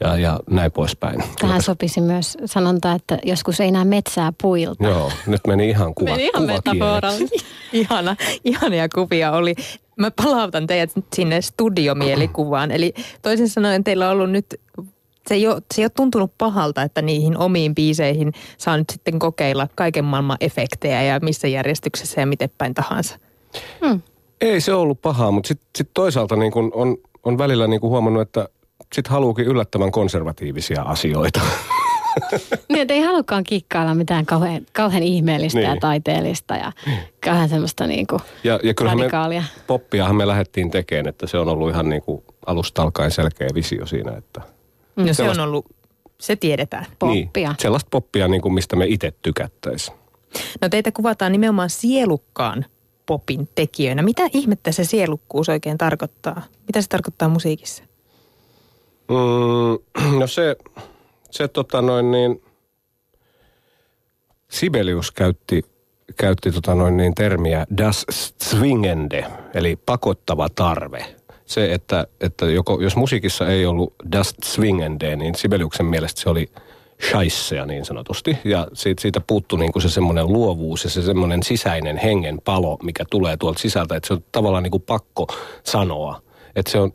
ja, 0.00 0.16
ja 0.16 0.40
näin 0.50 0.72
poispäin. 0.72 1.22
Tähän 1.40 1.62
sopisi 1.62 2.00
myös 2.00 2.38
sanonta, 2.44 2.92
että 2.92 3.18
joskus 3.24 3.60
ei 3.60 3.70
näe 3.70 3.84
metsää 3.84 4.32
puilta. 4.42 4.84
Joo, 4.84 5.12
nyt 5.26 5.40
meni 5.46 5.68
ihan 5.68 5.94
kuva, 5.94 6.10
meni 6.10 6.26
ihan 6.26 6.46
Ihana, 7.72 8.16
ihania 8.44 8.88
kuvia 8.94 9.32
oli. 9.32 9.54
Mä 9.96 10.10
palautan 10.10 10.66
teidät 10.66 10.90
sinne 11.14 11.40
studiomielikuvaan. 11.40 12.70
Eli 12.70 12.94
toisin 13.22 13.48
sanoen 13.48 13.84
teillä 13.84 14.06
on 14.06 14.12
ollut 14.12 14.30
nyt 14.30 14.46
se 15.28 15.34
ei, 15.34 15.46
ole, 15.46 15.62
se 15.74 15.82
ei 15.82 15.84
ole 15.84 15.90
tuntunut 15.96 16.32
pahalta, 16.38 16.82
että 16.82 17.02
niihin 17.02 17.38
omiin 17.38 17.74
biiseihin 17.74 18.32
saa 18.58 18.76
nyt 18.76 18.90
sitten 18.90 19.18
kokeilla 19.18 19.68
kaiken 19.74 20.04
maailman 20.04 20.36
efektejä 20.40 21.02
ja 21.02 21.20
missä 21.20 21.48
järjestyksessä 21.48 22.20
ja 22.20 22.26
miten 22.26 22.50
päin 22.58 22.74
tahansa. 22.74 23.18
Hmm. 23.86 24.00
Ei 24.40 24.60
se 24.60 24.72
ollut 24.72 25.02
pahaa, 25.02 25.30
mutta 25.30 25.48
sitten 25.48 25.68
sit 25.78 25.90
toisaalta 25.94 26.36
niin 26.36 26.52
kun 26.52 26.70
on, 26.74 26.96
on 27.24 27.38
välillä 27.38 27.66
niin 27.66 27.80
kun 27.80 27.90
huomannut, 27.90 28.22
että 28.22 28.48
sitten 28.94 29.12
haluukin 29.12 29.46
yllättävän 29.46 29.90
konservatiivisia 29.90 30.82
asioita. 30.82 31.40
niin, 32.68 32.80
että 32.80 32.94
ei 32.94 33.00
halukaan 33.00 33.44
kikkailla 33.44 33.94
mitään 33.94 34.26
kauhean, 34.26 34.66
kauhean 34.72 35.02
ihmeellistä 35.02 35.58
niin. 35.58 35.70
ja 35.70 35.76
taiteellista 35.80 36.56
ja 36.56 36.72
niin. 36.86 36.98
kauhean 37.24 37.48
semmoista 37.48 37.86
niin 37.86 38.06
kuin 38.06 38.20
ja, 38.44 38.60
ja 38.62 38.74
radikaalia. 38.80 39.40
Me, 39.40 39.62
poppiahan 39.66 40.16
me 40.16 40.26
lähdettiin 40.26 40.70
tekemään, 40.70 41.08
että 41.08 41.26
se 41.26 41.38
on 41.38 41.48
ollut 41.48 41.70
ihan 41.70 41.88
niin 41.88 42.02
kuin 42.02 42.24
alusta 42.46 42.82
alkaen 42.82 43.10
selkeä 43.10 43.48
visio 43.54 43.86
siinä, 43.86 44.16
että... 44.16 44.40
No 44.96 45.14
se 45.14 45.22
on 45.22 45.40
ollut, 45.40 45.66
se 46.20 46.36
tiedetään. 46.36 46.86
Poppia. 46.98 47.48
Niin, 47.48 47.56
sellaista 47.58 47.88
poppia, 47.90 48.28
niin 48.28 48.42
kuin 48.42 48.54
mistä 48.54 48.76
me 48.76 48.86
itse 48.88 49.12
tykättäisiin. 49.22 49.96
No 50.60 50.68
teitä 50.68 50.92
kuvataan 50.92 51.32
nimenomaan 51.32 51.70
sielukkaan 51.70 52.64
popin 53.06 53.48
tekijöinä. 53.54 54.02
Mitä 54.02 54.22
ihmettä 54.32 54.72
se 54.72 54.84
sielukkuus 54.84 55.48
oikein 55.48 55.78
tarkoittaa? 55.78 56.42
Mitä 56.66 56.82
se 56.82 56.88
tarkoittaa 56.88 57.28
musiikissa? 57.28 57.84
Mm, 59.08 60.18
no 60.20 60.26
se, 60.26 60.56
se 61.30 61.48
tota 61.48 61.82
noin 61.82 62.10
niin, 62.10 62.42
Sibelius 64.50 65.10
käytti, 65.10 65.64
käytti 66.16 66.52
tota 66.52 66.74
noin 66.74 66.96
niin 66.96 67.14
termiä 67.14 67.66
das 67.76 68.06
zwingende, 68.44 69.26
eli 69.54 69.76
pakottava 69.76 70.48
tarve. 70.48 71.06
Se, 71.44 71.72
että, 71.72 72.06
että 72.20 72.46
joko, 72.46 72.80
jos 72.80 72.96
musiikissa 72.96 73.48
ei 73.48 73.66
ollut 73.66 73.94
das 74.12 74.34
zwingende, 74.44 75.16
niin 75.16 75.34
Sibeliuksen 75.34 75.86
mielestä 75.86 76.20
se 76.20 76.28
oli 76.28 76.50
shaisseja 77.10 77.66
niin 77.66 77.84
sanotusti. 77.84 78.38
Ja 78.44 78.68
siitä, 78.72 79.02
siitä 79.02 79.20
puuttui 79.20 79.58
niin 79.58 79.72
kuin 79.72 79.82
se 79.82 79.88
semmoinen 79.88 80.26
luovuus 80.26 80.84
ja 80.84 80.90
se 80.90 81.02
semmoinen 81.02 81.42
sisäinen 81.42 81.96
hengen 81.96 82.40
palo, 82.44 82.78
mikä 82.82 83.04
tulee 83.10 83.36
tuolta 83.36 83.58
sisältä. 83.58 83.96
Että 83.96 84.06
se 84.06 84.14
on 84.14 84.24
tavallaan 84.32 84.62
niin 84.62 84.70
kuin 84.70 84.82
pakko 84.82 85.26
sanoa 85.64 86.22
että 86.56 86.72
se 86.72 86.78
on, 86.78 86.92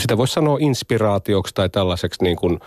sitä 0.00 0.16
voisi 0.16 0.32
sanoa 0.32 0.56
inspiraatioksi 0.60 1.54
tai 1.54 1.68
tällaiseksi 1.68 2.24
niin 2.24 2.36
kuin, 2.36 2.60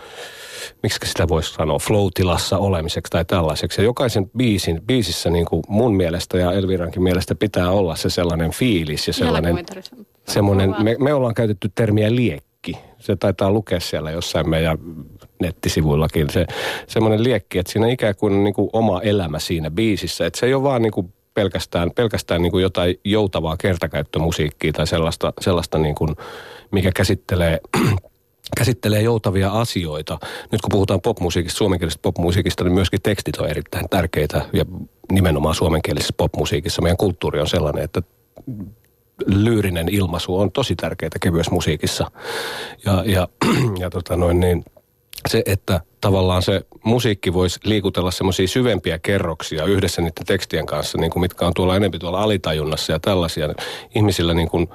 miksi 0.82 0.98
sitä 1.04 1.28
voisi 1.28 1.54
sanoa, 1.54 1.78
flow-tilassa 1.78 2.58
olemiseksi 2.58 3.10
tai 3.10 3.24
tällaiseksi. 3.24 3.80
Ja 3.80 3.84
jokaisen 3.84 4.30
biisin, 4.36 4.82
biisissä 4.86 5.30
niin 5.30 5.46
kuin 5.46 5.62
mun 5.68 5.96
mielestä 5.96 6.38
ja 6.38 6.52
Elvirankin 6.52 7.02
mielestä 7.02 7.34
pitää 7.34 7.70
olla 7.70 7.96
se 7.96 8.10
sellainen 8.10 8.50
fiilis 8.50 9.06
ja 9.06 9.12
sellainen, 9.12 9.64
semmoinen, 10.28 10.74
me, 10.82 10.96
me 10.98 11.14
ollaan 11.14 11.34
käytetty 11.34 11.70
termiä 11.74 12.14
liekki. 12.14 12.78
Se 12.98 13.16
taitaa 13.16 13.50
lukea 13.50 13.80
siellä 13.80 14.10
jossain 14.10 14.48
meidän 14.50 14.78
nettisivuillakin. 15.40 16.30
Se, 16.30 16.46
semmoinen 16.86 17.24
liekki, 17.24 17.58
että 17.58 17.72
siinä 17.72 17.88
ikään 17.88 18.14
kuin, 18.16 18.44
niin 18.44 18.54
kuin 18.54 18.70
oma 18.72 19.00
elämä 19.00 19.38
siinä 19.38 19.70
biisissä. 19.70 20.26
Että 20.26 20.40
se 20.40 20.46
ei 20.46 20.54
ole 20.54 20.62
vaan 20.62 20.82
niin 20.82 20.92
kuin 20.92 21.12
pelkästään, 21.34 21.90
pelkästään 21.90 22.42
niin 22.42 22.52
kuin 22.52 22.62
jotain 22.62 23.00
joutavaa 23.04 23.56
kertakäyttömusiikkia 23.56 24.72
tai 24.72 24.86
sellaista, 24.86 25.32
sellaista 25.40 25.78
niin 25.78 25.94
kuin, 25.94 26.16
mikä 26.70 26.92
käsittelee 26.92 27.60
käsittelee 28.56 29.02
joutavia 29.02 29.50
asioita. 29.50 30.18
Nyt 30.52 30.60
kun 30.60 30.70
puhutaan 30.70 31.00
popmusiikista, 31.00 31.58
suomenkielisestä 31.58 32.02
popmusiikista, 32.02 32.64
niin 32.64 32.72
myöskin 32.72 33.02
tekstit 33.02 33.36
on 33.36 33.48
erittäin 33.48 33.88
tärkeitä 33.88 34.46
ja 34.52 34.64
nimenomaan 35.12 35.54
suomenkielisessä 35.54 36.14
popmusiikissa 36.16 36.82
meidän 36.82 36.96
kulttuuri 36.96 37.40
on 37.40 37.48
sellainen, 37.48 37.84
että 37.84 38.02
lyyrinen 39.26 39.88
ilmaisu 39.88 40.38
on 40.38 40.52
tosi 40.52 40.76
tärkeää 40.76 41.10
kevyessä 41.20 41.52
musiikissa. 41.52 42.10
Ja, 42.84 43.02
ja, 43.06 43.28
ja 43.82 43.90
tota 43.90 44.16
noin 44.16 44.40
niin, 44.40 44.64
se, 45.28 45.42
että 45.46 45.80
tavallaan 46.00 46.42
se 46.42 46.62
musiikki 46.84 47.32
voisi 47.34 47.60
liikutella 47.64 48.10
semmoisia 48.10 48.48
syvempiä 48.48 48.98
kerroksia 48.98 49.64
yhdessä 49.64 50.02
niiden 50.02 50.26
tekstien 50.26 50.66
kanssa, 50.66 50.98
niin 50.98 51.10
kuin 51.10 51.20
mitkä 51.20 51.46
on 51.46 51.54
tuolla 51.54 51.76
enemmän 51.76 52.00
tuolla 52.00 52.22
alitajunnassa 52.22 52.92
ja 52.92 53.00
tällaisia. 53.00 53.54
Ihmisillä 53.94 54.34
niin 54.34 54.48
kuin, 54.48 54.68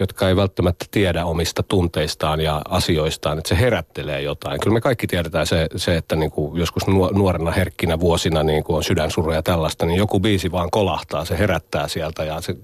jotka 0.00 0.28
ei 0.28 0.36
välttämättä 0.36 0.84
tiedä 0.90 1.24
omista 1.24 1.62
tunteistaan 1.62 2.40
ja 2.40 2.62
asioistaan, 2.68 3.38
että 3.38 3.48
se 3.48 3.58
herättelee 3.60 4.22
jotain. 4.22 4.60
Kyllä 4.60 4.74
me 4.74 4.80
kaikki 4.80 5.06
tiedetään 5.06 5.46
se, 5.46 5.66
se 5.76 5.96
että 5.96 6.16
niin 6.16 6.30
kuin 6.30 6.58
joskus 6.60 6.82
nuorena 7.12 7.50
herkkinä 7.50 8.00
vuosina 8.00 8.42
niin 8.42 8.64
kuin 8.64 8.76
on 8.76 8.84
sydänsuruja 8.84 9.38
ja 9.38 9.42
tällaista, 9.42 9.86
niin 9.86 9.98
joku 9.98 10.20
biisi 10.20 10.52
vaan 10.52 10.70
kolahtaa, 10.70 11.24
se 11.24 11.38
herättää 11.38 11.88
sieltä 11.88 12.24
ja 12.24 12.40
se 12.40 12.56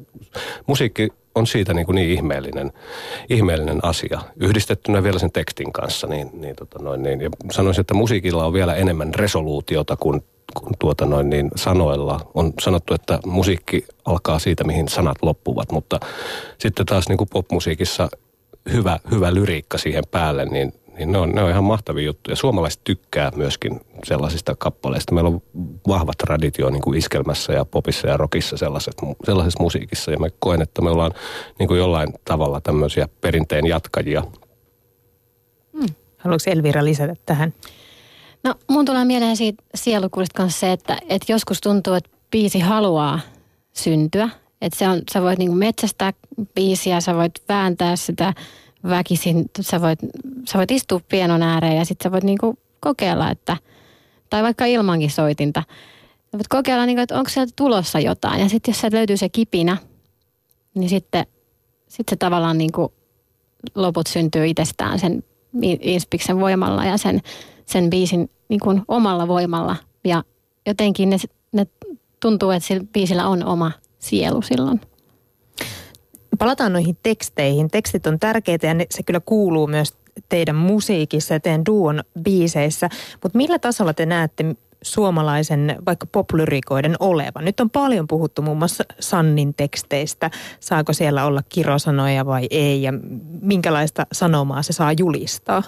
musiikki 0.67 1.09
on 1.35 1.47
siitä 1.47 1.75
niin, 1.75 1.87
kuin 1.87 1.97
niin 1.97 2.11
ihmeellinen, 2.11 2.73
ihmeellinen 3.31 3.79
asia. 3.83 4.21
Yhdistettynä 4.41 5.03
vielä 5.03 5.19
sen 5.19 5.33
tekstin 5.33 5.73
kanssa, 5.73 6.07
niin, 6.07 6.31
niin, 6.33 6.57
tota 6.57 6.79
noin, 6.79 7.03
niin 7.03 7.21
ja 7.21 7.31
sanoisin, 7.53 7.81
että 7.81 7.95
musiikilla 7.95 8.45
on 8.45 8.53
vielä 8.53 8.75
enemmän 8.75 9.15
resoluutiota 9.15 9.97
kuin, 9.97 10.23
kuin 10.55 10.75
tuota 10.79 11.07
noin, 11.07 11.31
niin 11.31 11.51
sanoilla. 11.57 12.21
On 12.35 12.53
sanottu, 12.61 12.95
että 12.95 13.19
musiikki 13.27 13.85
alkaa 14.05 14.39
siitä, 14.39 14.65
mihin 14.65 14.89
sanat 14.89 15.17
loppuvat, 15.23 15.73
mutta 15.73 16.01
sitten 16.59 16.87
taas 16.87 17.09
niin 17.09 17.19
kuin 17.19 17.31
popmusiikissa 17.33 18.09
hyvä, 18.73 18.99
hyvä 19.11 19.35
lyriikka 19.35 19.79
siihen 19.79 20.05
päälle, 20.11 20.45
niin 20.45 20.73
niin 20.99 21.13
ne 21.13 21.19
on, 21.19 21.31
ne 21.31 21.43
on 21.43 21.51
ihan 21.51 21.65
mahtavia 21.65 22.05
juttuja. 22.05 22.37
Suomalaiset 22.37 22.81
tykkää 22.85 23.33
myöskin 23.37 23.81
sellaisista 24.05 24.55
kappaleista. 24.59 25.15
Meillä 25.15 25.31
on 25.31 25.43
vahva 25.89 26.13
traditio 26.19 26.71
niin 26.71 26.83
kuin 26.83 26.99
iskelmässä 26.99 27.53
ja 27.53 27.65
popissa 27.65 28.09
ja 28.09 28.17
rockissa 28.17 28.57
sellaiset, 28.57 28.95
sellaisessa 29.25 29.63
musiikissa. 29.63 30.11
Ja 30.11 30.19
mä 30.19 30.27
koen, 30.39 30.63
että 30.63 30.83
me 30.83 30.91
ollaan 30.91 31.13
niin 31.59 31.69
kuin 31.69 31.79
jollain 31.79 32.09
tavalla 32.25 32.61
tämmöisiä 32.61 33.09
perinteen 33.21 33.67
jatkajia. 33.67 34.23
Hmm. 35.73 35.95
Haluatko 36.19 36.51
Elvira 36.51 36.85
lisätä 36.85 37.15
tähän? 37.27 37.55
No 38.47 38.55
mun 38.71 38.85
tulee 38.85 39.05
mieleen 39.05 39.37
siitä 39.37 39.63
sielukuudesta 39.75 40.37
kanssa 40.37 40.61
se, 40.61 40.73
että, 40.73 40.99
että 41.09 41.33
joskus 41.33 41.61
tuntuu, 41.61 41.95
että 41.95 42.11
biisi 42.31 42.61
haluaa 42.61 43.21
syntyä. 43.73 44.29
Että 44.61 44.79
se 44.79 44.89
on, 44.89 45.03
sä 45.13 45.23
voit 45.23 45.39
niin 45.39 45.49
kuin 45.49 45.59
metsästää 45.59 46.13
biisiä, 46.55 47.01
sä 47.01 47.15
voit 47.15 47.43
vääntää 47.49 47.97
sitä 47.97 48.35
väkisin, 48.89 49.51
sä 49.61 49.81
voit, 49.81 49.99
sä 50.49 50.59
voit 50.59 50.71
istua 50.71 51.01
pienon 51.09 51.43
ääreen 51.43 51.77
ja 51.77 51.85
sitten 51.85 52.05
sä 52.05 52.13
voit 52.13 52.25
niinku 52.25 52.59
kokeilla, 52.81 53.31
että, 53.31 53.57
tai 54.31 54.43
vaikka 54.43 54.65
ilmankin 54.65 55.11
soitinta, 55.11 55.63
sä 56.33 56.39
voit 56.39 56.49
kokeilla, 56.49 56.87
niinku, 56.87 57.03
että 57.03 57.19
onko 57.19 57.31
sieltä 57.31 57.53
tulossa 57.57 58.01
jotain. 58.01 58.41
Ja 58.41 58.49
sitten 58.49 58.73
jos 58.73 58.81
sieltä 58.81 58.97
löytyy 58.97 59.17
se 59.17 59.29
kipinä, 59.29 59.77
niin 60.75 60.89
sitten 60.89 61.27
sit 61.89 62.09
se 62.09 62.17
tavallaan 62.17 62.59
niinku 62.59 62.93
loput 63.75 64.07
syntyy 64.07 64.47
itsestään 64.47 64.99
sen 64.99 65.25
Inspiksen 65.81 66.41
voimalla 66.41 66.85
ja 66.85 66.97
sen, 66.97 67.21
sen 67.67 67.91
biisin 67.91 68.31
niinku 68.49 68.81
omalla 68.89 69.29
voimalla. 69.29 69.77
Ja 70.05 70.23
jotenkin 70.67 71.11
ne, 71.11 71.17
ne 71.53 71.67
tuntuu, 72.21 72.51
että 72.51 72.67
sillä 72.67 72.85
biisillä 72.93 73.29
on 73.29 73.45
oma 73.45 73.73
sielu 73.99 74.43
silloin. 74.43 74.81
Palataan 76.39 76.73
noihin 76.73 76.99
teksteihin. 77.03 77.71
Tekstit 77.71 78.07
on 78.07 78.19
tärkeitä 78.19 78.67
ja 78.67 78.75
ne, 78.75 78.87
se 78.91 79.03
kyllä 79.03 79.21
kuuluu 79.21 79.67
myös 79.67 79.95
teidän 80.29 80.57
musiikissa 80.57 81.35
ja 81.35 81.41
teidän 81.41 81.67
duon 81.67 82.05
biiseissä. 82.23 82.89
Mutta 83.23 83.37
millä 83.39 83.59
tasolla 83.59 83.95
te 83.95 84.07
näette 84.07 84.57
suomalaisen 84.83 85.77
vaikka 85.87 86.07
poplyrikoiden 86.07 86.97
olevan? 87.01 87.45
Nyt 87.45 87.61
on 87.61 87.71
paljon 87.71 88.07
puhuttu 88.07 88.43
muun 88.43 88.59
muassa 88.59 88.85
Sannin 89.01 89.55
teksteistä. 89.55 90.31
Saako 90.61 90.93
siellä 90.93 91.25
olla 91.25 91.43
kirosanoja 91.49 92.27
vai 92.27 92.47
ei 92.51 92.83
ja 92.83 92.93
minkälaista 93.41 94.07
sanomaa 94.13 94.63
se 94.63 94.73
saa 94.73 94.93
julistaa? 94.99 95.63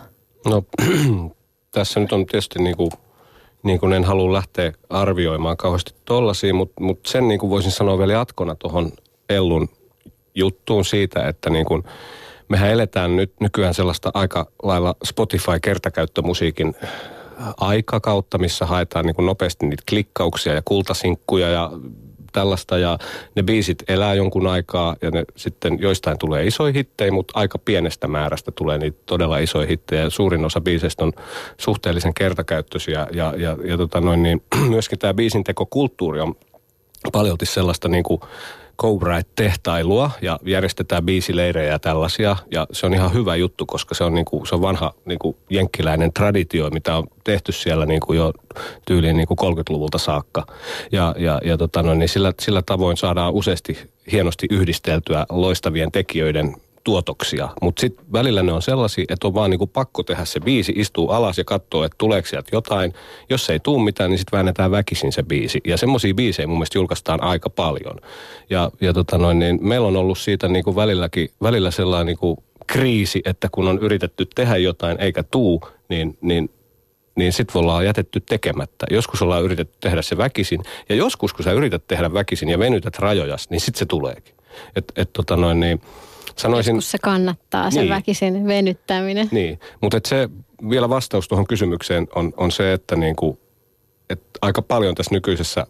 No 0.46 0.62
tässä 1.70 2.00
nyt 2.00 2.12
on 2.12 2.26
tietysti 2.26 2.58
niin 2.58 2.76
kuin, 2.76 2.90
niin 3.62 3.80
kuin 3.80 3.92
en 3.92 4.04
halua 4.04 4.32
lähteä 4.32 4.72
arvioimaan 4.90 5.56
kauheasti 5.56 5.94
tollaisia, 6.04 6.54
mutta, 6.54 6.80
mutta 6.80 7.10
sen 7.10 7.28
niin 7.28 7.40
kuin 7.40 7.50
voisin 7.50 7.72
sanoa 7.72 7.98
vielä 7.98 8.12
jatkona 8.12 8.54
tuohon 8.54 8.92
Ellun 9.28 9.68
juttuun 10.34 10.84
siitä, 10.84 11.28
että 11.28 11.50
niin 11.50 11.66
kuin, 11.66 11.84
mehän 12.48 12.70
eletään 12.70 13.16
nyt 13.16 13.32
nykyään 13.40 13.74
sellaista 13.74 14.10
aika 14.14 14.46
lailla 14.62 14.94
Spotify-kertakäyttömusiikin 15.04 16.74
aikakautta, 17.60 18.38
missä 18.38 18.66
haetaan 18.66 19.06
niin 19.06 19.16
kuin 19.16 19.26
nopeasti 19.26 19.66
niitä 19.66 19.82
klikkauksia 19.88 20.54
ja 20.54 20.62
kultasinkkuja 20.64 21.48
ja 21.48 21.70
tällaista 22.32 22.78
ja 22.78 22.98
ne 23.34 23.42
biisit 23.42 23.82
elää 23.88 24.14
jonkun 24.14 24.46
aikaa 24.46 24.96
ja 25.02 25.10
ne 25.10 25.24
sitten 25.36 25.78
joistain 25.80 26.18
tulee 26.18 26.46
isoja 26.46 26.72
hittejä, 26.72 27.12
mutta 27.12 27.38
aika 27.38 27.58
pienestä 27.58 28.08
määrästä 28.08 28.50
tulee 28.50 28.78
niitä 28.78 28.98
todella 29.06 29.38
isoja 29.38 29.66
hittejä. 29.66 30.10
Suurin 30.10 30.44
osa 30.44 30.60
biiseistä 30.60 31.04
on 31.04 31.12
suhteellisen 31.58 32.14
kertakäyttöisiä 32.14 33.06
ja, 33.12 33.34
ja, 33.36 33.56
ja 33.64 33.76
tota 33.76 34.00
noin, 34.00 34.22
niin, 34.22 34.42
myöskin 34.70 34.98
tämä 34.98 35.14
biisintekokulttuuri 35.14 36.20
on 36.20 36.34
paljolti 37.12 37.46
sellaista 37.46 37.88
niin 37.88 38.04
kuin 38.04 38.20
Cobra-tehtailua 38.80 40.10
ja 40.22 40.38
järjestetään 40.44 41.04
biisileirejä 41.04 41.72
ja 41.72 41.78
tällaisia. 41.78 42.36
Ja 42.50 42.66
se 42.72 42.86
on 42.86 42.94
ihan 42.94 43.12
hyvä 43.12 43.36
juttu, 43.36 43.66
koska 43.66 43.94
se 43.94 44.04
on, 44.04 44.14
niin 44.14 44.24
kuin, 44.24 44.46
se 44.46 44.54
on 44.54 44.62
vanha 44.62 44.94
niin 45.04 45.18
kuin 45.18 45.36
jenkkiläinen 45.50 46.12
traditio, 46.12 46.70
mitä 46.70 46.96
on 46.96 47.04
tehty 47.24 47.52
siellä 47.52 47.86
niin 47.86 48.00
kuin 48.00 48.16
jo 48.16 48.32
tyyliin 48.86 49.16
niin 49.16 49.28
kuin 49.28 49.38
30-luvulta 49.40 49.98
saakka. 49.98 50.46
Ja, 50.92 51.14
ja, 51.18 51.40
ja 51.44 51.56
tota 51.56 51.82
no, 51.82 51.94
niin 51.94 52.08
sillä, 52.08 52.32
sillä 52.40 52.62
tavoin 52.62 52.96
saadaan 52.96 53.32
useasti 53.32 53.78
hienosti 54.12 54.46
yhdisteltyä 54.50 55.26
loistavien 55.30 55.92
tekijöiden 55.92 56.56
tuotoksia. 56.88 57.48
Mutta 57.62 57.80
sitten 57.80 58.04
välillä 58.12 58.42
ne 58.42 58.52
on 58.52 58.62
sellaisia, 58.62 59.04
että 59.08 59.26
on 59.26 59.34
vaan 59.34 59.50
niinku 59.50 59.66
pakko 59.66 60.02
tehdä 60.02 60.24
se 60.24 60.40
biisi, 60.40 60.72
istuu 60.76 61.10
alas 61.10 61.38
ja 61.38 61.44
katsoo, 61.44 61.84
että 61.84 61.94
tuleeko 61.98 62.28
sieltä 62.28 62.48
jotain. 62.52 62.94
Jos 63.30 63.50
ei 63.50 63.60
tule 63.60 63.84
mitään, 63.84 64.10
niin 64.10 64.18
sitten 64.18 64.36
väännetään 64.36 64.70
väkisin 64.70 65.12
se 65.12 65.22
biisi. 65.22 65.60
Ja 65.66 65.76
semmoisia 65.76 66.14
biisejä 66.14 66.46
mun 66.46 66.56
mielestä 66.56 66.78
julkaistaan 66.78 67.22
aika 67.22 67.50
paljon. 67.50 67.96
Ja, 68.50 68.70
ja 68.80 68.92
tota 68.92 69.18
noin, 69.18 69.38
niin 69.38 69.58
meillä 69.60 69.88
on 69.88 69.96
ollut 69.96 70.18
siitä 70.18 70.48
niinku 70.48 70.76
välilläkin, 70.76 71.28
välillä 71.42 71.70
sellainen 71.70 72.06
niinku 72.06 72.44
kriisi, 72.66 73.22
että 73.24 73.48
kun 73.52 73.68
on 73.68 73.78
yritetty 73.78 74.26
tehdä 74.34 74.56
jotain 74.56 75.00
eikä 75.00 75.22
tuu, 75.22 75.62
niin, 75.88 76.18
niin 76.20 76.50
niin 77.16 77.32
sitten 77.32 77.60
ollaan 77.60 77.84
jätetty 77.84 78.20
tekemättä. 78.20 78.86
Joskus 78.90 79.22
ollaan 79.22 79.42
yritetty 79.42 79.76
tehdä 79.80 80.02
se 80.02 80.16
väkisin, 80.16 80.60
ja 80.88 80.94
joskus 80.94 81.32
kun 81.32 81.44
sä 81.44 81.52
yrität 81.52 81.86
tehdä 81.86 82.12
väkisin 82.12 82.48
ja 82.48 82.58
venytät 82.58 82.98
rajojas, 82.98 83.50
niin 83.50 83.60
sitten 83.60 83.78
se 83.78 83.86
tuleekin. 83.86 84.34
Et, 84.76 84.92
et 84.96 85.12
tota 85.12 85.36
noin, 85.36 85.60
niin, 85.60 85.80
Sanoisin, 86.38 86.74
Joskus 86.74 86.90
se 86.90 86.98
kannattaa, 86.98 87.70
se 87.70 87.80
niin, 87.80 87.90
väkisin 87.90 88.46
venyttäminen. 88.46 89.28
Niin, 89.30 89.60
mutta 89.80 90.00
se 90.06 90.28
vielä 90.70 90.88
vastaus 90.88 91.28
tuohon 91.28 91.46
kysymykseen 91.46 92.08
on, 92.14 92.32
on 92.36 92.50
se, 92.50 92.72
että 92.72 92.96
niinku, 92.96 93.40
et 94.10 94.22
aika 94.42 94.62
paljon 94.62 94.94
tässä 94.94 95.14
nykyisessä 95.14 95.66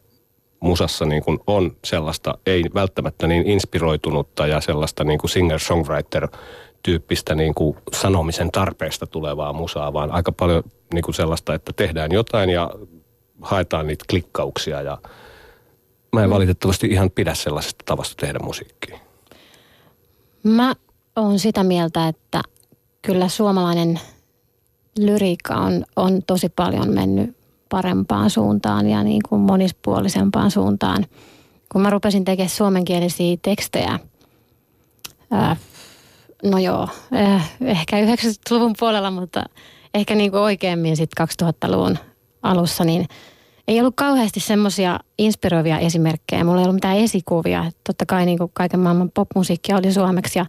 musassa 0.60 1.04
niin 1.04 1.22
kuin 1.22 1.38
on 1.46 1.76
sellaista, 1.84 2.38
ei 2.46 2.64
välttämättä 2.74 3.26
niin 3.26 3.46
inspiroitunutta 3.46 4.46
ja 4.46 4.60
sellaista 4.60 5.04
niin 5.04 5.18
kuin 5.18 5.30
singer-songwriter-tyyppistä 5.30 7.34
niin 7.34 7.54
kuin 7.54 7.76
sanomisen 7.96 8.50
tarpeesta 8.50 9.06
tulevaa 9.06 9.52
musaa, 9.52 9.92
vaan 9.92 10.10
aika 10.10 10.32
paljon 10.32 10.62
niin 10.94 11.02
kuin 11.02 11.14
sellaista, 11.14 11.54
että 11.54 11.72
tehdään 11.72 12.12
jotain 12.12 12.50
ja 12.50 12.70
haetaan 13.42 13.86
niitä 13.86 14.04
klikkauksia 14.10 14.82
ja 14.82 14.98
mä 16.12 16.22
en 16.22 16.28
mm. 16.28 16.34
valitettavasti 16.34 16.86
ihan 16.86 17.10
pidä 17.10 17.34
sellaisesta 17.34 17.84
tavasta 17.86 18.14
tehdä 18.20 18.38
musiikkia. 18.38 18.98
Mä 20.48 20.74
oon 21.16 21.38
sitä 21.38 21.64
mieltä, 21.64 22.08
että 22.08 22.40
kyllä 23.02 23.28
suomalainen 23.28 24.00
lyriikka 24.98 25.54
on, 25.54 25.84
on 25.96 26.22
tosi 26.26 26.48
paljon 26.48 26.94
mennyt 26.94 27.36
parempaan 27.68 28.30
suuntaan 28.30 28.86
ja 28.86 29.02
niin 29.02 29.20
kuin 29.28 29.40
monispuolisempaan 29.40 30.50
suuntaan. 30.50 31.06
Kun 31.72 31.82
mä 31.82 31.90
rupesin 31.90 32.24
tekemään 32.24 32.50
suomenkielisiä 32.50 33.36
tekstejä, 33.42 33.98
ää, 35.30 35.56
no 36.44 36.58
joo, 36.58 36.88
äh, 37.14 37.50
ehkä 37.60 37.96
90-luvun 37.96 38.74
puolella, 38.78 39.10
mutta 39.10 39.44
ehkä 39.94 40.14
niin 40.14 40.30
kuin 40.30 40.40
oikeammin 40.40 40.96
sitten 40.96 41.28
2000-luvun 41.42 41.98
alussa, 42.42 42.84
niin– 42.84 43.06
ei 43.68 43.80
ollut 43.80 43.96
kauheasti 43.96 44.40
semmoisia 44.40 45.00
inspiroivia 45.18 45.78
esimerkkejä. 45.78 46.44
Mulla 46.44 46.60
ei 46.60 46.64
ollut 46.64 46.74
mitään 46.74 46.96
esikuvia. 46.96 47.72
Totta 47.86 48.06
kai 48.06 48.26
niin 48.26 48.38
kuin 48.38 48.50
kaiken 48.54 48.80
maailman 48.80 49.10
popmusiikkia 49.10 49.76
oli 49.76 49.92
suomeksi 49.92 50.38
ja 50.38 50.46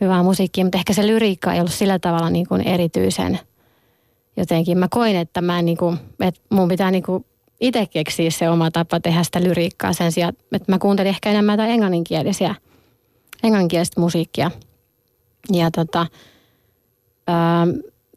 hyvää 0.00 0.22
musiikkia, 0.22 0.64
mutta 0.64 0.78
ehkä 0.78 0.92
se 0.92 1.06
lyriikka 1.06 1.52
ei 1.52 1.60
ollut 1.60 1.72
sillä 1.72 1.98
tavalla 1.98 2.30
niin 2.30 2.48
kuin 2.48 2.62
erityisen 2.62 3.38
jotenkin. 4.36 4.78
Mä 4.78 4.88
koin, 4.90 5.16
että, 5.16 5.40
mä 5.40 5.62
niin 5.62 5.76
kuin, 5.76 5.98
että 6.20 6.40
mun 6.50 6.68
pitää 6.68 6.90
niin 6.90 7.02
kuin 7.02 7.24
itse 7.60 7.86
keksiä 7.86 8.30
se 8.30 8.50
oma 8.50 8.70
tapa 8.70 9.00
tehdä 9.00 9.22
sitä 9.22 9.42
lyriikkaa 9.42 9.92
sen 9.92 10.12
sijaan, 10.12 10.32
että 10.52 10.72
mä 10.72 10.78
kuuntelin 10.78 11.08
ehkä 11.10 11.30
enemmän 11.30 11.52
jotain 11.52 11.70
englanninkielisiä, 11.70 12.54
englanninkielistä 13.42 14.00
musiikkia. 14.00 14.50
Ja 15.52 15.70
tota, 15.70 16.06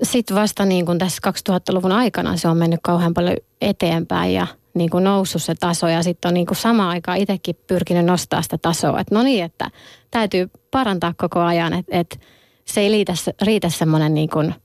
sitten 0.03 0.35
vasta 0.35 0.65
niin 0.65 0.85
kuin 0.85 0.97
tässä 0.97 1.21
2000-luvun 1.49 1.91
aikana 1.91 2.37
se 2.37 2.47
on 2.47 2.57
mennyt 2.57 2.79
kauhean 2.83 3.13
paljon 3.13 3.37
eteenpäin 3.61 4.33
ja 4.33 4.47
niin 4.73 4.89
kuin 4.89 5.03
noussut 5.03 5.43
se 5.43 5.55
taso 5.59 5.87
ja 5.87 6.03
sitten 6.03 6.29
on 6.29 6.33
niin 6.33 6.45
kuin 6.45 6.57
samaan 6.57 6.89
aikaan 6.89 7.17
itsekin 7.17 7.55
pyrkinyt 7.67 8.05
nostaa 8.05 8.41
sitä 8.41 8.57
tasoa. 8.57 8.99
Että 8.99 9.15
no 9.15 9.23
niin, 9.23 9.43
että 9.43 9.71
täytyy 10.11 10.49
parantaa 10.71 11.13
koko 11.17 11.39
ajan, 11.39 11.73
että, 11.73 11.97
että 11.97 12.17
se 12.65 12.81
ei 12.81 12.89
riitä, 12.89 13.13
riitä 13.41 13.69
semmoinen 13.69 14.13
niin 14.13 14.29
kuin 14.29 14.55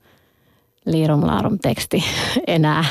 liirum 0.85 1.21
teksti 1.61 2.03
enää. 2.47 2.85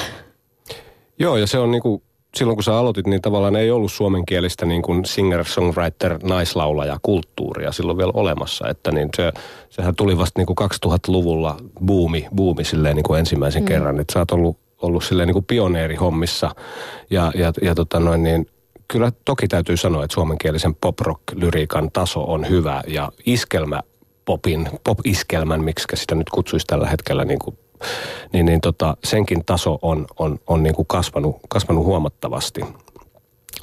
Joo, 1.19 1.37
ja 1.37 1.47
se 1.47 1.59
on 1.59 1.71
niin 1.71 1.83
kuin 1.83 2.03
silloin 2.37 2.57
kun 2.57 2.65
sä 2.65 2.77
aloitit, 2.77 3.07
niin 3.07 3.23
tavallaan 3.23 3.57
ei 3.57 3.71
ollut 3.71 3.93
suomenkielistä 3.93 4.67
niin 4.67 4.83
kuin 4.83 5.05
singer-songwriter, 5.05 6.19
naislaulaja 6.23 6.99
kulttuuria 7.03 7.73
silloin 7.73 7.99
vielä 7.99 8.13
olemassa. 8.15 8.69
Että 8.69 8.93
niin 8.93 9.09
se, 9.17 9.33
sehän 9.71 9.95
tuli 9.95 10.19
vasta 10.19 10.41
niin 10.41 10.47
kuin 10.47 10.57
2000-luvulla 10.87 11.57
buumi, 11.87 12.27
buumi 12.37 12.65
silleen 12.65 12.97
niin 12.97 13.05
kuin 13.05 13.19
ensimmäisen 13.19 13.63
mm. 13.63 13.67
kerran. 13.67 14.01
Että 14.01 14.13
sä 14.13 14.19
oot 14.19 14.31
ollut, 14.31 14.59
ollut 14.83 15.05
silleen 15.05 15.27
niin 15.27 15.33
kuin 15.35 15.45
pioneerihommissa 15.45 16.55
ja, 17.11 17.33
ja, 17.35 17.53
ja 17.63 17.75
tota 17.75 18.01
noin 18.01 18.23
niin, 18.23 18.47
kyllä 18.89 19.13
toki 19.25 19.49
täytyy 19.49 19.77
sanoa, 19.77 20.05
että 20.05 20.15
suomenkielisen 20.15 20.75
pop-rock-lyriikan 20.75 21.91
taso 21.93 22.33
on 22.33 22.49
hyvä 22.49 22.83
ja 22.87 23.13
iskelmä 23.27 23.81
popin, 24.25 24.69
pop-iskelmän, 24.85 25.65
miksi 25.65 25.87
sitä 25.95 26.15
nyt 26.15 26.31
kutsuisi 26.31 26.67
tällä 26.67 26.87
hetkellä 26.87 27.25
niin 27.25 27.39
kuin 27.39 27.59
niin, 28.33 28.47
niin 28.47 28.61
tota, 28.61 28.97
senkin 29.05 29.45
taso 29.45 29.79
on, 29.83 30.07
on, 30.19 30.39
on 30.47 30.63
niin 30.63 30.75
kuin 30.75 30.87
kasvanut, 30.87 31.37
kasvanut 31.49 31.85
huomattavasti. 31.85 32.61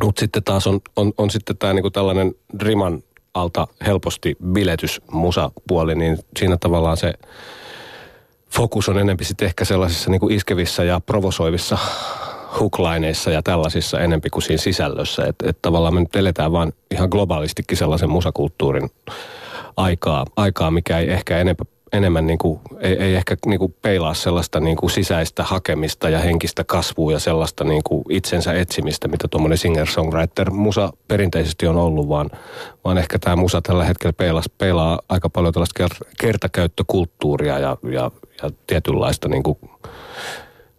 Mutta 0.04 0.20
sitten 0.20 0.44
taas 0.44 0.68
on, 0.68 0.80
on, 0.96 1.14
on 1.18 1.30
sitten 1.30 1.58
tämä 1.58 1.74
niin 1.74 1.92
tällainen 1.92 2.36
riman 2.62 3.04
alta 3.34 3.68
helposti 3.86 4.38
biletys 4.52 5.02
musapuoli, 5.12 5.96
niin 5.96 6.18
siinä 6.40 6.58
tavallaan 6.58 6.98
se 6.98 7.14
fokus 8.50 8.90
on 8.90 9.00
enempi 9.00 9.24
sitten 9.26 9.46
ehkä 9.46 9.66
sellaisissa 9.66 10.10
niin 10.10 10.20
kuin 10.20 10.36
iskevissä 10.36 10.84
ja 10.84 11.00
provosoivissa 11.00 11.78
hooklaineissa 12.60 13.32
ja 13.32 13.44
tällaisissa 13.44 14.00
enempi 14.00 14.30
kuin 14.30 14.44
siinä 14.44 14.62
sisällössä. 14.62 15.26
Että 15.26 15.50
et 15.50 15.58
tavallaan 15.62 15.94
me 15.94 16.00
nyt 16.00 16.16
eletään 16.16 16.52
vaan 16.52 16.74
ihan 16.92 17.10
globaalistikin 17.10 17.78
sellaisen 17.78 18.10
musakulttuurin 18.10 18.90
aikaa, 19.78 20.26
aikaa 20.36 20.72
mikä 20.72 21.00
ei 21.00 21.12
ehkä 21.12 21.38
enempää 21.38 21.73
enemmän 21.94 22.28
niin 22.28 22.38
kuin, 22.38 22.60
ei, 22.80 22.94
ei 22.94 23.16
ehkä 23.16 23.36
niin 23.46 23.60
kuin 23.60 23.76
peilaa 23.82 24.14
sellaista 24.14 24.60
niin 24.60 24.78
kuin 24.78 24.90
sisäistä 24.90 25.44
hakemista 25.44 26.10
ja 26.10 26.20
henkistä 26.20 26.64
kasvua 26.64 27.12
ja 27.12 27.20
sellaista 27.20 27.64
niin 27.64 27.82
kuin 27.84 28.04
itsensä 28.10 28.54
etsimistä, 28.54 29.08
mitä 29.08 29.28
tuommoinen 29.28 29.58
singer-songwriter-musa 29.58 30.94
perinteisesti 31.08 31.68
on 31.68 31.78
ollut, 31.78 32.10
vaan, 32.10 32.30
vaan 32.84 32.98
ehkä 32.98 33.20
tämä 33.20 33.36
musa 33.36 33.62
tällä 33.62 33.86
hetkellä 33.86 34.14
peilaa, 34.14 34.44
peilaa 34.58 35.00
aika 35.10 35.30
paljon 35.30 35.54
tällaista 35.54 35.88
kertakäyttökulttuuria 36.20 37.60
ja, 37.60 37.78
ja, 37.84 38.12
ja 38.44 38.50
tietynlaista, 38.68 39.28
niin 39.28 39.44
kuin, 39.44 39.58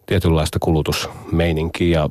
tietynlaista 0.05 0.59
kulutusmeininkiä 0.59 1.99
ja 1.99 2.09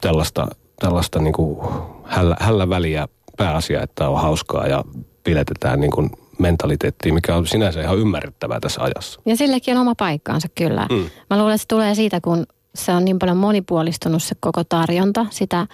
tällaista, 0.00 0.46
tällaista 0.80 1.20
niin 1.20 1.32
kuin 1.32 1.58
hällä, 2.04 2.36
hällä 2.40 2.68
väliä 2.68 3.08
pääasia, 3.36 3.82
että 3.82 4.08
on 4.08 4.22
hauskaa 4.22 4.66
ja 4.66 4.84
piletetään 5.24 5.80
niin 5.80 5.90
kuin 5.90 6.10
mentaliteettiin, 6.38 7.14
mikä 7.14 7.36
on 7.36 7.46
sinänsä 7.46 7.80
ihan 7.80 7.98
ymmärrettävää 7.98 8.60
tässä 8.60 8.82
ajassa. 8.82 9.20
Ja 9.26 9.36
sillekin 9.36 9.74
on 9.76 9.80
oma 9.80 9.94
paikkaansa 9.94 10.48
kyllä. 10.54 10.86
Mm. 10.90 11.10
Mä 11.30 11.38
luulen, 11.38 11.54
että 11.54 11.62
se 11.62 11.68
tulee 11.68 11.94
siitä, 11.94 12.20
kun 12.20 12.46
se 12.74 12.92
on 12.92 13.04
niin 13.04 13.18
paljon 13.18 13.36
monipuolistunut 13.36 14.22
se 14.22 14.34
koko 14.40 14.64
tarjonta. 14.64 15.26
Sitä 15.30 15.66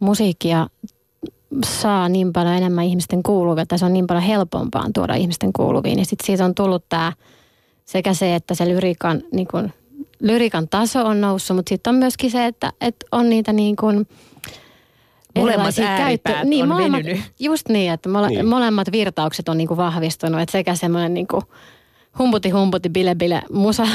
musiikkia 0.00 0.66
saa 1.64 2.08
niin 2.08 2.32
paljon 2.32 2.54
enemmän 2.54 2.84
ihmisten 2.84 3.22
kuuluvia, 3.22 3.62
että 3.62 3.78
se 3.78 3.84
on 3.84 3.92
niin 3.92 4.06
paljon 4.06 4.24
helpompaa 4.24 4.86
tuoda 4.94 5.14
ihmisten 5.14 5.52
kuuluviin. 5.52 5.98
Ja 5.98 6.04
sitten 6.04 6.26
siitä 6.26 6.44
on 6.44 6.54
tullut 6.54 6.84
tämä 6.88 7.12
sekä 7.84 8.14
se, 8.14 8.34
että 8.34 8.54
se 8.54 8.68
lyrikan, 8.68 9.22
niin 9.32 9.48
kun, 9.48 9.70
lyrikan 10.20 10.68
taso 10.68 11.06
on 11.06 11.20
noussut, 11.20 11.56
mutta 11.56 11.68
sitten 11.68 11.94
on 11.94 11.98
myöskin 11.98 12.30
se, 12.30 12.46
että, 12.46 12.72
että 12.80 13.06
on 13.12 13.30
niitä 13.30 13.52
niin 13.52 13.76
kuin, 13.76 14.06
Molemmat 15.38 15.78
ääripäät 15.78 16.46
niin, 16.46 16.62
on 16.62 16.68
molemmat, 16.68 17.02
venynyt. 17.02 17.24
Just 17.38 17.68
niin, 17.68 17.92
että 17.92 18.08
mole, 18.08 18.28
niin. 18.28 18.46
molemmat 18.46 18.92
virtaukset 18.92 19.48
on 19.48 19.58
niinku 19.58 19.76
vahvistunut. 19.76 20.40
Että 20.40 20.52
sekä 20.52 20.74
semmoinen 20.74 21.14
niinku 21.14 21.42
humputi 22.18 22.50
humputi 22.50 22.88
bile 22.88 23.14
bile 23.14 23.42
musa 23.52 23.86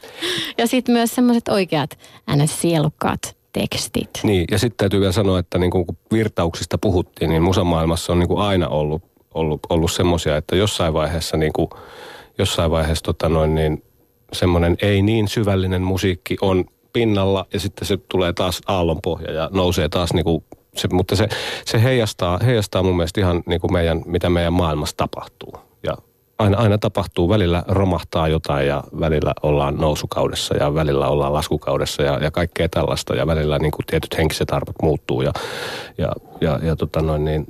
ja 0.58 0.66
sitten 0.66 0.92
myös 0.92 1.14
semmoiset 1.14 1.48
oikeat 1.48 1.98
ns. 2.36 2.60
sielukkaat 2.60 3.36
tekstit. 3.52 4.10
Niin, 4.22 4.44
ja 4.50 4.58
sitten 4.58 4.76
täytyy 4.76 5.00
vielä 5.00 5.12
sanoa, 5.12 5.38
että 5.38 5.58
niin 5.58 5.70
kun 5.70 5.84
virtauksista 6.12 6.78
puhuttiin, 6.78 7.30
niin 7.30 7.42
musamaailmassa 7.42 8.12
on 8.12 8.18
niin 8.18 8.28
kuin 8.28 8.40
aina 8.40 8.68
ollut, 8.68 9.02
ollut, 9.34 9.60
ollut 9.68 9.92
semmoisia, 9.92 10.36
että 10.36 10.56
jossain 10.56 10.94
vaiheessa, 10.94 11.36
niin 11.36 11.52
kuin, 11.52 11.68
jossain 12.38 12.70
vaiheessa 12.70 13.04
tota 13.04 13.28
noin, 13.28 13.54
niin 13.54 13.82
semmoinen 14.32 14.76
ei 14.82 15.02
niin 15.02 15.28
syvällinen 15.28 15.82
musiikki 15.82 16.36
on 16.40 16.64
pinnalla 16.92 17.46
ja 17.52 17.60
sitten 17.60 17.88
se 17.88 17.96
tulee 17.96 18.32
taas 18.32 18.60
aallonpohja 18.66 19.32
ja 19.32 19.50
nousee 19.52 19.88
taas 19.88 20.14
niin 20.14 20.24
kuin 20.24 20.44
se, 20.76 20.88
mutta 20.92 21.16
se, 21.16 21.28
se 21.64 21.82
heijastaa, 21.82 22.38
heijastaa 22.38 22.82
mun 22.82 22.96
mielestä 22.96 23.20
ihan 23.20 23.42
niin 23.46 23.60
kuin 23.60 23.72
meidän, 23.72 24.02
mitä 24.06 24.30
meidän 24.30 24.52
maailmassa 24.52 24.96
tapahtuu. 24.96 25.54
Ja 25.82 25.96
aina, 26.38 26.58
aina 26.58 26.78
tapahtuu, 26.78 27.28
välillä 27.28 27.64
romahtaa 27.68 28.28
jotain 28.28 28.66
ja 28.66 28.84
välillä 29.00 29.32
ollaan 29.42 29.76
nousukaudessa 29.76 30.56
ja 30.56 30.74
välillä 30.74 31.08
ollaan 31.08 31.32
laskukaudessa 31.32 32.02
ja, 32.02 32.18
ja 32.18 32.30
kaikkea 32.30 32.68
tällaista. 32.68 33.14
Ja 33.14 33.26
välillä 33.26 33.58
niin 33.58 33.72
kuin 33.72 33.86
tietyt 33.86 34.18
henkiset 34.18 34.52
arvot 34.52 34.76
muuttuu 34.82 35.22
ja, 35.22 35.32
ja, 35.98 36.12
ja, 36.40 36.58
ja 36.62 36.76
tota 36.76 37.02
noin 37.02 37.24
niin, 37.24 37.46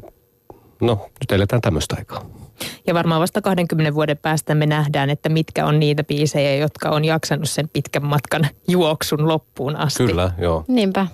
no 0.81 1.07
nyt 1.21 1.33
eletään 1.33 1.63
tämmöistä 1.63 1.97
aikaa. 1.99 2.27
Ja 2.87 2.95
varmaan 2.95 3.21
vasta 3.21 3.43
20 3.43 3.95
vuoden 3.95 4.19
päästä 4.19 4.55
me 4.55 4.67
nähdään, 4.67 5.11
että 5.11 5.29
mitkä 5.29 5.67
on 5.67 5.81
niitä 5.81 6.05
biisejä, 6.05 6.57
jotka 6.57 6.89
on 6.89 7.05
jaksanut 7.05 7.49
sen 7.49 7.69
pitkän 7.69 8.05
matkan 8.05 8.47
juoksun 8.69 9.29
loppuun 9.29 9.77
asti. 9.77 10.07
Kyllä, 10.07 10.31
joo. 10.39 10.65
Niinpä. 10.69 11.07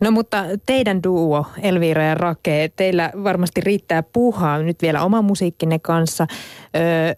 No 0.00 0.10
mutta 0.10 0.44
teidän 0.66 1.02
duo, 1.02 1.46
Elviira 1.62 2.02
ja 2.02 2.14
Rake, 2.14 2.70
teillä 2.76 3.10
varmasti 3.24 3.60
riittää 3.60 4.02
puuhaa 4.02 4.58
nyt 4.58 4.82
vielä 4.82 5.02
oma 5.02 5.22
musiikkinne 5.22 5.78
kanssa. 5.78 6.26
Öö, 6.76 7.14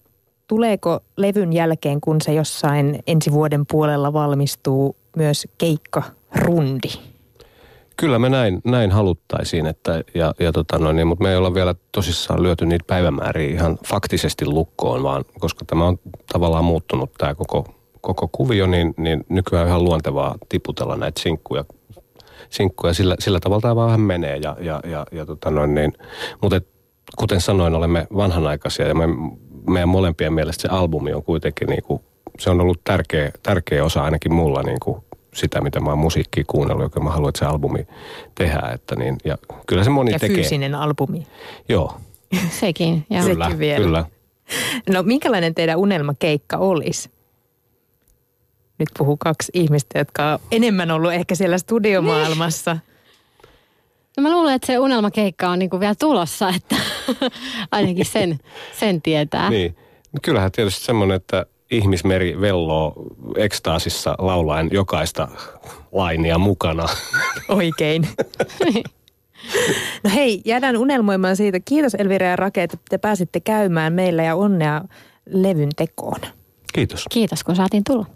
tuleeko 0.46 1.00
levyn 1.16 1.52
jälkeen, 1.52 2.00
kun 2.00 2.20
se 2.20 2.34
jossain 2.34 2.98
ensi 3.06 3.32
vuoden 3.32 3.66
puolella 3.66 4.12
valmistuu, 4.12 4.96
myös 5.16 5.48
keikka 5.58 6.02
rundi? 6.34 6.88
Kyllä 7.96 8.18
me 8.18 8.28
näin, 8.28 8.60
näin 8.64 8.90
haluttaisiin, 8.90 9.66
että, 9.66 10.04
ja, 10.14 10.34
ja 10.40 10.52
tota 10.52 10.78
noin, 10.78 10.96
niin, 10.96 11.06
mutta 11.06 11.24
me 11.24 11.30
ei 11.30 11.36
olla 11.36 11.54
vielä 11.54 11.74
tosissaan 11.92 12.42
lyöty 12.42 12.66
niitä 12.66 12.84
päivämääriä 12.86 13.50
ihan 13.50 13.78
faktisesti 13.86 14.46
lukkoon, 14.46 15.02
vaan 15.02 15.24
koska 15.38 15.64
tämä 15.64 15.86
on 15.86 15.98
tavallaan 16.32 16.64
muuttunut 16.64 17.10
tämä 17.18 17.34
koko, 17.34 17.66
koko 18.00 18.28
kuvio, 18.32 18.66
niin, 18.66 18.94
niin 18.96 19.24
nykyään 19.28 19.62
on 19.62 19.68
ihan 19.68 19.84
luontevaa 19.84 20.34
tiputella 20.48 20.96
näitä 20.96 21.20
sinkkuja 21.22 21.64
sinkkuja. 22.50 22.94
Sillä, 22.94 23.16
sillä 23.18 23.40
tavalla 23.40 23.60
tämä 23.60 23.76
vähän 23.76 24.00
menee. 24.00 24.36
Ja, 24.36 24.56
ja, 24.60 24.80
ja, 24.84 25.06
ja 25.12 25.26
tota 25.26 25.50
noin 25.50 25.74
niin. 25.74 25.92
Mutta 26.42 26.56
et, 26.56 26.68
kuten 27.16 27.40
sanoin, 27.40 27.74
olemme 27.74 28.06
vanhanaikaisia 28.16 28.88
ja 28.88 28.94
me, 28.94 29.04
meidän 29.70 29.88
molempien 29.88 30.32
mielestä 30.32 30.62
se 30.62 30.68
albumi 30.68 31.12
on 31.12 31.22
kuitenkin 31.22 31.68
niin 31.68 31.82
kuin, 31.82 32.02
se 32.38 32.50
on 32.50 32.60
ollut 32.60 32.80
tärkeä, 32.84 33.30
tärkeä 33.42 33.84
osa 33.84 34.02
ainakin 34.02 34.34
mulla 34.34 34.62
niin 34.62 34.80
kuin 34.82 35.04
sitä, 35.34 35.60
mitä 35.60 35.80
mä 35.80 35.90
oon 35.90 35.98
musiikkia 35.98 36.44
kuunnellut, 36.46 36.84
joka 36.84 37.00
mä 37.00 37.10
haluan, 37.10 37.28
että 37.28 37.38
se 37.38 37.44
albumi 37.44 37.86
tehdään. 38.34 38.74
Että 38.74 38.96
niin, 38.96 39.16
ja 39.24 39.38
kyllä 39.66 39.84
se 39.84 39.90
moni 39.90 40.12
ja 40.12 40.18
tekee. 40.18 40.36
fyysinen 40.36 40.74
albumi. 40.74 41.26
Joo. 41.68 41.94
Sekin, 42.60 43.06
joo. 43.10 43.24
Kyllä, 43.24 43.44
Sekin 43.44 43.58
vielä. 43.58 43.84
kyllä. 43.84 44.04
No 44.92 45.02
minkälainen 45.02 45.54
teidän 45.54 45.78
unelmakeikka 45.78 46.56
olisi? 46.56 47.10
Nyt 48.78 48.88
puhuu 48.98 49.16
kaksi 49.16 49.52
ihmistä, 49.54 49.98
jotka 49.98 50.32
on 50.32 50.38
enemmän 50.50 50.90
ollut 50.90 51.12
ehkä 51.12 51.34
siellä 51.34 51.58
studiomaailmassa. 51.58 52.76
No 54.16 54.22
mä 54.22 54.30
luulen, 54.30 54.54
että 54.54 54.66
se 54.66 54.78
unelmakeikka 54.78 55.48
on 55.48 55.58
niinku 55.58 55.80
vielä 55.80 55.94
tulossa, 55.94 56.48
että 56.48 56.76
ainakin 57.72 58.04
sen, 58.04 58.38
sen 58.78 59.02
tietää. 59.02 59.50
Niin. 59.50 59.76
Kyllähän 60.22 60.52
tietysti 60.52 60.84
semmoinen, 60.84 61.16
että 61.16 61.46
ihmismeri 61.70 62.40
velloo 62.40 62.92
ekstaasissa 63.36 64.14
laulaen 64.18 64.68
jokaista 64.72 65.28
lainia 65.92 66.38
mukana. 66.38 66.86
Oikein. 67.48 68.08
No 70.04 70.10
hei, 70.14 70.42
jäädään 70.44 70.76
unelmoimaan 70.76 71.36
siitä. 71.36 71.60
Kiitos 71.64 71.94
Elvira 71.94 72.26
ja 72.26 72.36
Rake, 72.36 72.62
että 72.62 72.76
te 72.88 72.98
pääsitte 72.98 73.40
käymään 73.40 73.92
meillä 73.92 74.22
ja 74.22 74.34
onnea 74.34 74.84
levyn 75.26 75.68
tekoon. 75.76 76.20
Kiitos. 76.72 77.04
Kiitos, 77.10 77.44
kun 77.44 77.56
saatiin 77.56 77.84
tulla. 77.84 78.06